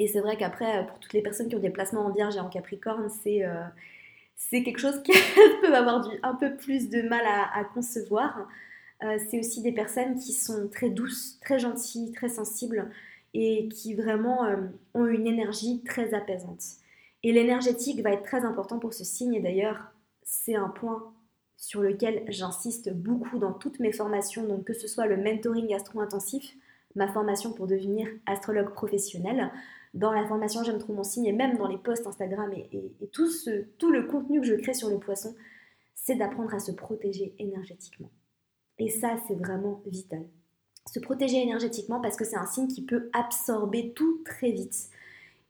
Et 0.00 0.08
c'est 0.08 0.18
vrai 0.18 0.36
qu'après, 0.36 0.88
pour 0.88 0.98
toutes 0.98 1.12
les 1.12 1.22
personnes 1.22 1.48
qui 1.48 1.54
ont 1.54 1.60
des 1.60 1.70
placements 1.70 2.04
en 2.04 2.10
Vierge 2.10 2.34
et 2.34 2.40
en 2.40 2.48
Capricorne, 2.48 3.08
c'est 3.10 3.44
quelque 4.64 4.80
chose 4.80 5.00
qui 5.04 5.12
peuvent 5.62 5.72
avoir 5.72 6.04
un 6.24 6.34
peu 6.34 6.56
plus 6.56 6.88
de 6.88 7.02
mal 7.02 7.22
à, 7.24 7.62
concevoir. 7.62 8.48
c'est 9.00 9.38
aussi 9.38 9.62
des 9.62 9.72
personnes 9.72 10.16
qui 10.16 10.32
sont 10.32 10.68
très 10.68 10.90
douces, 10.90 11.38
très 11.38 11.60
gentilles, 11.60 12.10
très 12.10 12.28
sensibles, 12.28 12.90
et 13.34 13.68
qui 13.68 13.94
vraiment 13.94 14.48
ont 14.94 15.06
une 15.06 15.28
énergie 15.28 15.84
très 15.84 16.12
apaisante. 16.12 16.80
Et 17.22 17.32
l'énergétique 17.32 18.02
va 18.02 18.12
être 18.12 18.22
très 18.22 18.44
important 18.44 18.78
pour 18.78 18.94
ce 18.94 19.04
signe 19.04 19.34
et 19.34 19.40
d'ailleurs 19.40 19.92
c'est 20.22 20.54
un 20.54 20.68
point 20.68 21.12
sur 21.56 21.82
lequel 21.82 22.24
j'insiste 22.28 22.92
beaucoup 22.92 23.38
dans 23.38 23.52
toutes 23.52 23.80
mes 23.80 23.92
formations, 23.92 24.46
donc 24.46 24.64
que 24.64 24.72
ce 24.72 24.88
soit 24.88 25.06
le 25.06 25.18
mentoring 25.18 25.74
astro-intensif, 25.74 26.56
ma 26.94 27.12
formation 27.12 27.52
pour 27.52 27.66
devenir 27.66 28.08
astrologue 28.26 28.72
professionnel, 28.72 29.50
dans 29.92 30.12
la 30.12 30.26
formation 30.26 30.62
J'aime 30.64 30.78
trop 30.78 30.92
mon 30.92 31.02
signe 31.02 31.26
et 31.26 31.32
même 31.32 31.58
dans 31.58 31.66
les 31.66 31.78
posts 31.78 32.06
Instagram 32.06 32.52
et, 32.52 32.92
tout, 33.12 33.28
tout 33.78 33.90
le 33.90 34.04
contenu 34.04 34.40
que 34.40 34.46
je 34.46 34.54
crée 34.54 34.74
sur 34.74 34.88
le 34.88 34.98
poisson, 34.98 35.34
c'est 35.94 36.14
d'apprendre 36.14 36.54
à 36.54 36.60
se 36.60 36.72
protéger 36.72 37.34
énergétiquement. 37.38 38.10
Et 38.78 38.88
ça, 38.88 39.16
c'est 39.26 39.34
vraiment 39.34 39.82
vital. 39.86 40.24
Se 40.90 41.00
protéger 41.00 41.42
énergétiquement 41.42 42.00
parce 42.00 42.16
que 42.16 42.24
c'est 42.24 42.36
un 42.36 42.46
signe 42.46 42.68
qui 42.68 42.84
peut 42.84 43.10
absorber 43.12 43.92
tout 43.92 44.22
très 44.24 44.52
vite. 44.52 44.88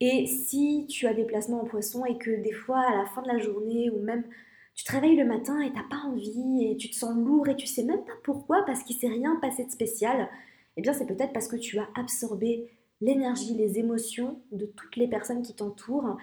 Et 0.00 0.26
si 0.26 0.87
tu 0.88 1.07
as 1.07 1.14
des 1.14 1.25
placements 1.25 1.61
en 1.61 1.66
poisson 1.66 2.04
et 2.07 2.16
que 2.16 2.30
des 2.42 2.52
fois, 2.52 2.80
à 2.80 2.97
la 2.97 3.07
fin 3.07 3.23
de 3.23 3.28
la 3.28 3.38
journée 3.38 3.90
ou 3.90 4.00
même 4.00 4.25
tu 4.75 4.85
te 4.85 4.92
réveilles 4.92 5.16
le 5.16 5.26
matin 5.26 5.61
et 5.61 5.73
t'as 5.73 5.88
pas 5.90 6.02
envie 6.07 6.64
et 6.64 6.76
tu 6.76 6.88
te 6.88 6.97
sens 6.97 7.14
lourd 7.14 7.49
et 7.49 7.57
tu 7.57 7.66
sais 7.66 7.85
même 7.85 8.02
pas 8.04 8.12
pourquoi 8.25 8.64
parce 8.64 8.83
qu'il 8.83 8.97
s'est 8.97 9.09
rien 9.09 9.37
passé 9.37 9.64
de 9.64 9.71
spécial, 9.71 10.28
eh 10.78 10.80
bien 10.80 10.95
c'est 10.95 11.07
peut-être 11.07 11.35
parce 11.35 11.49
que 11.49 11.57
tu 11.57 11.78
as 11.78 11.88
absorbé 11.95 12.71
l'énergie, 13.02 13.54
les 13.54 13.78
émotions 13.78 14.40
de 14.52 14.66
toutes 14.66 14.97
les 14.97 15.09
personnes 15.09 15.42
qui 15.42 15.54
t'entourent. 15.54 16.16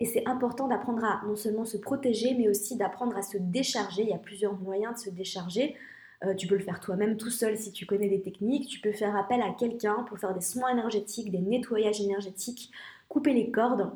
Et 0.00 0.06
c'est 0.06 0.26
important 0.26 0.66
d'apprendre 0.66 1.04
à 1.04 1.22
non 1.26 1.36
seulement 1.36 1.64
se 1.64 1.76
protéger, 1.76 2.34
mais 2.34 2.48
aussi 2.48 2.76
d'apprendre 2.76 3.16
à 3.16 3.22
se 3.22 3.36
décharger. 3.38 4.02
Il 4.02 4.08
y 4.08 4.14
a 4.14 4.18
plusieurs 4.18 4.54
moyens 4.58 4.94
de 4.94 4.98
se 4.98 5.10
décharger. 5.10 5.76
Euh, 6.24 6.34
tu 6.34 6.46
peux 6.46 6.56
le 6.56 6.64
faire 6.64 6.80
toi-même 6.80 7.16
tout 7.16 7.30
seul 7.30 7.56
si 7.56 7.70
tu 7.72 7.86
connais 7.86 8.08
des 8.08 8.22
techniques. 8.22 8.68
Tu 8.68 8.80
peux 8.80 8.92
faire 8.92 9.14
appel 9.14 9.42
à 9.42 9.50
quelqu'un 9.52 10.04
pour 10.08 10.18
faire 10.18 10.34
des 10.34 10.40
soins 10.40 10.70
énergétiques, 10.70 11.30
des 11.30 11.40
nettoyages 11.40 12.00
énergétiques, 12.00 12.70
couper 13.10 13.34
les 13.34 13.50
cordes. 13.50 13.90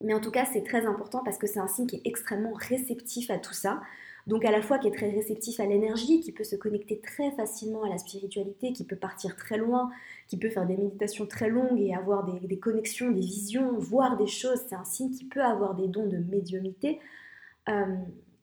Mais 0.00 0.14
en 0.14 0.20
tout 0.20 0.30
cas, 0.30 0.46
c'est 0.50 0.64
très 0.64 0.86
important 0.86 1.22
parce 1.22 1.36
que 1.36 1.46
c'est 1.46 1.60
un 1.60 1.68
signe 1.68 1.86
qui 1.86 1.96
est 1.96 2.02
extrêmement 2.06 2.54
réceptif 2.54 3.30
à 3.30 3.38
tout 3.38 3.52
ça. 3.52 3.82
Donc 4.26 4.44
à 4.44 4.50
la 4.50 4.62
fois 4.62 4.78
qui 4.78 4.88
est 4.88 4.94
très 4.94 5.10
réceptif 5.10 5.60
à 5.60 5.66
l'énergie, 5.66 6.20
qui 6.20 6.32
peut 6.32 6.44
se 6.44 6.56
connecter 6.56 7.00
très 7.00 7.30
facilement 7.32 7.84
à 7.84 7.90
la 7.90 7.98
spiritualité, 7.98 8.72
qui 8.72 8.84
peut 8.84 8.96
partir 8.96 9.36
très 9.36 9.58
loin, 9.58 9.90
qui 10.28 10.38
peut 10.38 10.48
faire 10.48 10.66
des 10.66 10.76
méditations 10.76 11.26
très 11.26 11.50
longues 11.50 11.78
et 11.78 11.94
avoir 11.94 12.24
des, 12.24 12.58
connexions, 12.58 13.10
des 13.10 13.20
visions, 13.20 13.76
voir 13.78 14.16
des 14.16 14.26
choses. 14.26 14.60
C'est 14.68 14.74
un 14.74 14.84
signe 14.84 15.10
qui 15.10 15.24
peut 15.24 15.42
avoir 15.42 15.74
des 15.74 15.88
dons 15.88 16.06
de 16.06 16.16
médiumité 16.16 17.00
euh, 17.68 17.96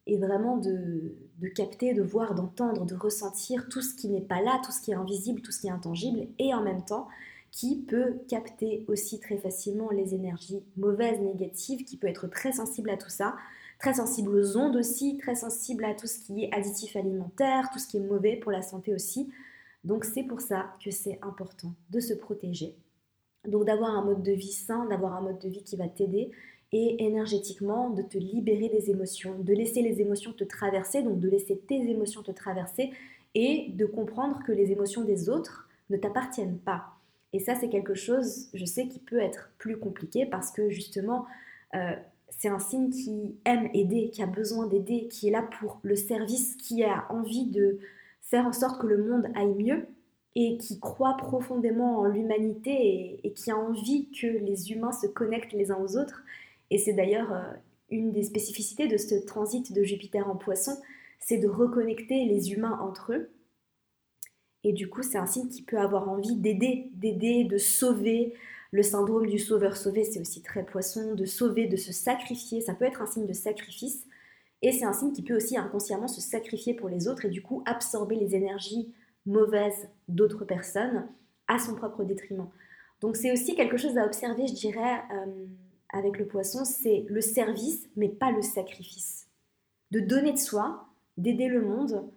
et 0.06 0.18
vraiment 0.18 0.58
de, 0.58 1.15
de 1.39 1.48
capter, 1.48 1.94
de 1.94 2.03
voir, 2.03 2.36
d'entendre, 2.36 2.86
de 2.86 2.96
ressentir 2.96 3.68
tout 3.68 3.82
ce 3.82 3.96
qui 3.96 4.08
n'est 4.10 4.22
pas 4.22 4.41
là, 4.41 4.62
tout 4.63 4.72
ce 4.72 4.82
qui 4.82 4.91
est 4.91 4.96
invisible, 4.96 5.41
tout 5.41 5.51
ce 5.51 5.62
qui 5.62 5.68
est 5.68 5.72
intangible 5.72 6.27
et 6.38 6.53
en 6.53 6.62
même 6.62 6.86
temps 6.86 7.08
qui 7.51 7.81
peut 7.81 8.15
capter 8.29 8.86
aussi 8.88 9.20
très 9.20 9.38
facilement 9.38 9.89
les 9.91 10.15
énergies 10.15 10.63
mauvaises, 10.77 11.20
négatives, 11.20 11.84
qui 11.84 11.98
peut 11.98 12.08
être 12.08 12.27
très 12.27 12.53
sensible 12.53 12.89
à 12.89 12.98
tout 12.98 13.10
ça, 13.10 13.36
très 13.77 13.96
sensible 13.96 14.34
aux 14.34 14.58
ondes 14.58 14.77
aussi, 14.77 15.17
très 15.17 15.36
sensible 15.36 15.84
à 15.84 15.93
tout 15.93 16.08
ce 16.08 16.20
qui 16.20 16.46
est 16.46 16.53
additif 16.53 16.96
alimentaire, 16.96 17.70
tout 17.74 17.79
ce 17.79 17.88
qui 17.88 17.98
est 17.98 18.01
mauvais 18.01 18.38
pour 18.38 18.51
la 18.51 18.62
santé 18.62 18.93
aussi. 18.93 19.29
Donc 19.84 20.05
c'est 20.05 20.24
pour 20.24 20.39
ça 20.39 20.74
que 20.84 20.91
c'est 20.91 21.20
important 21.22 21.74
de 21.89 22.00
se 22.00 22.13
protéger. 22.13 22.75
Donc 23.48 23.65
d'avoir 23.65 23.91
un 23.96 24.05
mode 24.05 24.24
de 24.24 24.31
vie 24.31 24.51
sain, 24.51 24.86
d'avoir 24.86 25.15
un 25.15 25.22
mode 25.22 25.39
de 25.39 25.50
vie 25.50 25.63
qui 25.63 25.75
va 25.75 25.89
t'aider 25.89 26.31
et 26.72 27.03
énergétiquement 27.03 27.89
de 27.89 28.01
te 28.01 28.17
libérer 28.17 28.70
des 28.70 28.91
émotions, 28.91 29.38
de 29.39 29.53
laisser 29.53 29.81
les 29.81 30.00
émotions 30.00 30.31
te 30.31 30.43
traverser, 30.43 31.01
donc 31.01 31.20
de 31.20 31.27
laisser 31.27 31.58
tes 31.58 31.89
émotions 31.89 32.24
te 32.24 32.31
traverser 32.31 32.91
et 33.36 33.72
de 33.74 33.86
comprendre 33.86 34.39
que 34.46 34.51
les 34.51 34.72
émotions 34.72 35.03
des 35.03 35.27
autres 35.27 35.67
ne 35.89 35.98
t'appartiennent 35.98 36.60
pas. 36.60 37.00
Et 37.34 37.40
ça, 37.40 37.56
c'est 37.56 37.70
quelque 37.70 37.94
chose, 37.94 38.50
je 38.54 38.66
sais, 38.66 38.88
qui 38.88 39.00
peut 39.00 39.20
être 39.20 39.52
plus 39.58 39.78
compliqué 39.78 40.26
parce 40.26 40.52
que 40.52 40.70
justement, 40.70 41.26
euh, 41.76 41.96
c'est 42.30 42.50
un 42.50 42.60
signe 42.60 42.90
qui 42.90 43.36
aime 43.46 43.70
aider, 43.74 44.10
qui 44.10 44.22
a 44.22 44.26
besoin 44.26 44.68
d'aider, 44.68 45.08
qui 45.08 45.28
est 45.28 45.32
là 45.32 45.48
pour 45.60 45.80
le 45.84 45.96
service, 45.96 46.56
qui 46.56 46.84
a 46.84 47.06
envie 47.10 47.46
de 47.46 47.80
faire 48.22 48.46
en 48.46 48.54
sorte 48.54 48.82
que 48.82 48.88
le 48.88 49.04
monde 49.04 49.28
aille 49.36 49.54
mieux 49.54 49.88
et 50.36 50.58
qui 50.58 50.80
croit 50.80 51.18
profondément 51.18 52.00
en 52.00 52.06
l'humanité 52.06 53.20
et, 53.24 53.34
qui 53.34 53.52
a 53.52 53.58
envie 53.58 54.10
que 54.12 54.28
les 54.28 54.72
humains 54.72 54.94
se 54.94 55.08
connectent 55.08 55.54
les 55.54 55.72
uns 55.72 55.78
aux 55.78 55.98
autres. 55.98 56.24
Et 56.70 56.78
c'est 56.78 56.94
d'ailleurs 56.94 57.34
euh, 57.34 57.44
une 57.90 58.12
des 58.12 58.24
spécificités 58.24 58.88
de 58.88 58.98
ce 58.98 59.16
transit 59.16 59.74
de 59.74 59.84
Jupiter 59.84 60.30
en 60.30 60.36
poisson, 60.36 60.72
c'est 61.20 61.38
de 61.38 61.48
reconnecter 61.48 62.26
les 62.26 62.54
humains 62.54 62.80
entre 62.82 63.14
eux 63.14 63.30
et 64.64 64.74
du 64.74 64.90
coup, 64.90 65.02
c'est 65.02 65.18
un 65.18 65.26
signe 65.26 65.50
qui 65.50 65.64
peut 65.64 65.80
avoir 65.80 66.10
envie 66.10 66.36
d'aider, 66.36 66.90
d'aider, 66.94 67.44
de 67.44 67.58
sauver. 67.58 68.34
Le 68.72 68.84
syndrome 68.84 69.28
du 69.28 69.40
sauveur 69.40 69.76
sauvé, 69.76 70.04
c'est 70.04 70.22
aussi 70.22 70.42
très 70.42 70.64
poisson, 70.64 71.16
de 71.16 71.26
sauver, 71.26 71.68
de 71.68 71.78
se 71.78 71.92
sacrifier. 71.92 72.62
Ça 72.62 72.74
peut 72.74 72.86
être 72.86 73.02
un 73.02 73.08
signe 73.08 73.26
de 73.26 73.34
sacrifice. 73.34 74.06
Et 74.62 74.72
c'est 74.72 74.86
un 74.86 74.94
signe 74.94 75.12
qui 75.12 75.24
peut 75.24 75.36
aussi 75.36 75.58
inconsciemment 75.58 76.08
se 76.08 76.22
sacrifier 76.22 76.76
pour 76.76 76.88
les 76.88 77.08
autres 77.08 77.26
et 77.26 77.30
du 77.30 77.42
coup 77.42 77.64
absorber 77.66 78.16
les 78.16 78.36
énergies 78.36 78.94
mauvaises 79.26 79.90
d'autres 80.08 80.46
personnes 80.46 81.08
à 81.48 81.58
son 81.58 81.76
propre 81.76 82.04
détriment. 82.04 82.50
Donc 83.02 83.18
c'est 83.18 83.32
aussi 83.32 83.56
quelque 83.56 83.78
chose 83.78 83.98
à 83.98 84.06
observer, 84.06 84.46
je 84.46 84.54
dirais, 84.54 85.02
euh, 85.12 85.46
avec 85.90 86.20
le 86.20 86.28
poisson, 86.28 86.64
c'est 86.64 87.06
le 87.10 87.22
service, 87.22 87.90
mais 87.96 88.08
pas 88.08 88.32
le 88.32 88.44
sacrifice. 88.44 89.28
De 89.90 90.00
donner 90.00 90.32
de 90.32 90.38
soi, 90.38 90.86
d'aider 91.18 91.48
le 91.48 91.62
monde, 91.62 92.08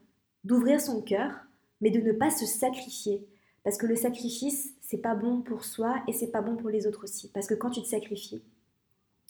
d'ouvrir 0.45 0.81
son 0.81 1.01
cœur, 1.01 1.47
mais 1.81 1.91
de 1.91 2.01
ne 2.01 2.13
pas 2.13 2.31
se 2.31 2.47
sacrifier. 2.47 3.27
Parce 3.63 3.79
que 3.79 3.87
le 3.87 3.97
sacrifice, 3.97 4.75
c'est 4.81 4.99
pas 4.99 5.15
bon 5.15 5.41
pour 5.41 5.65
soi 5.65 6.03
et 6.07 6.13
c'est 6.13 6.31
pas 6.31 6.43
bon 6.43 6.57
pour 6.57 6.71
les 6.71 6.87
autres 6.87 7.05
aussi. 7.05 7.31
Parce 7.31 7.47
que 7.47 7.55
quand 7.55 7.71
tu 7.71 7.83
te 7.83 7.87
sacrifies, 7.87 8.43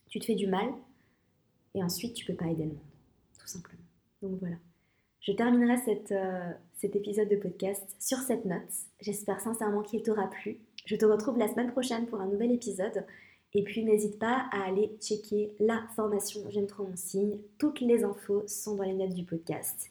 tu 0.09 0.19
te 0.19 0.25
fais 0.25 0.35
du 0.35 0.47
mal 0.47 0.69
et 1.75 1.83
ensuite 1.83 2.15
tu 2.15 2.25
peux 2.25 2.35
pas 2.35 2.47
aider 2.47 2.65
le 2.65 2.71
monde, 2.71 2.79
tout 3.39 3.47
simplement. 3.47 3.83
Donc 4.23 4.39
voilà. 4.41 4.57
Je 5.21 5.33
terminerai 5.33 5.77
euh, 6.11 6.53
cet 6.75 6.97
épisode 6.97 7.29
de 7.29 7.37
podcast 7.37 7.97
sur 7.99 8.19
cette 8.19 8.45
note. 8.45 8.61
J'espère 9.01 9.41
sincèrement 9.41 9.83
qu'il 9.83 10.03
t'aura 10.03 10.29
plu. 10.29 10.59
Je 10.85 10.97
te 10.97 11.07
retrouve 11.07 11.39
la 11.39 11.49
semaine 11.49 11.73
prochaine 11.73 12.07
pour 12.07 12.21
un 12.21 12.27
nouvel 12.27 12.53
épisode. 12.53 13.07
Et 13.55 13.63
puis 13.63 13.85
n'hésite 13.85 14.19
pas 14.19 14.47
à 14.53 14.67
aller 14.67 14.97
checker 15.01 15.55
la 15.61 15.83
formation 15.95 16.43
J'aime 16.51 16.67
trop 16.67 16.85
mon 16.85 16.97
signe. 16.97 17.39
Toutes 17.57 17.81
les 17.81 18.05
infos 18.05 18.43
sont 18.47 18.75
dans 18.75 18.83
les 18.83 18.93
notes 18.93 19.15
du 19.15 19.25
podcast. 19.25 19.91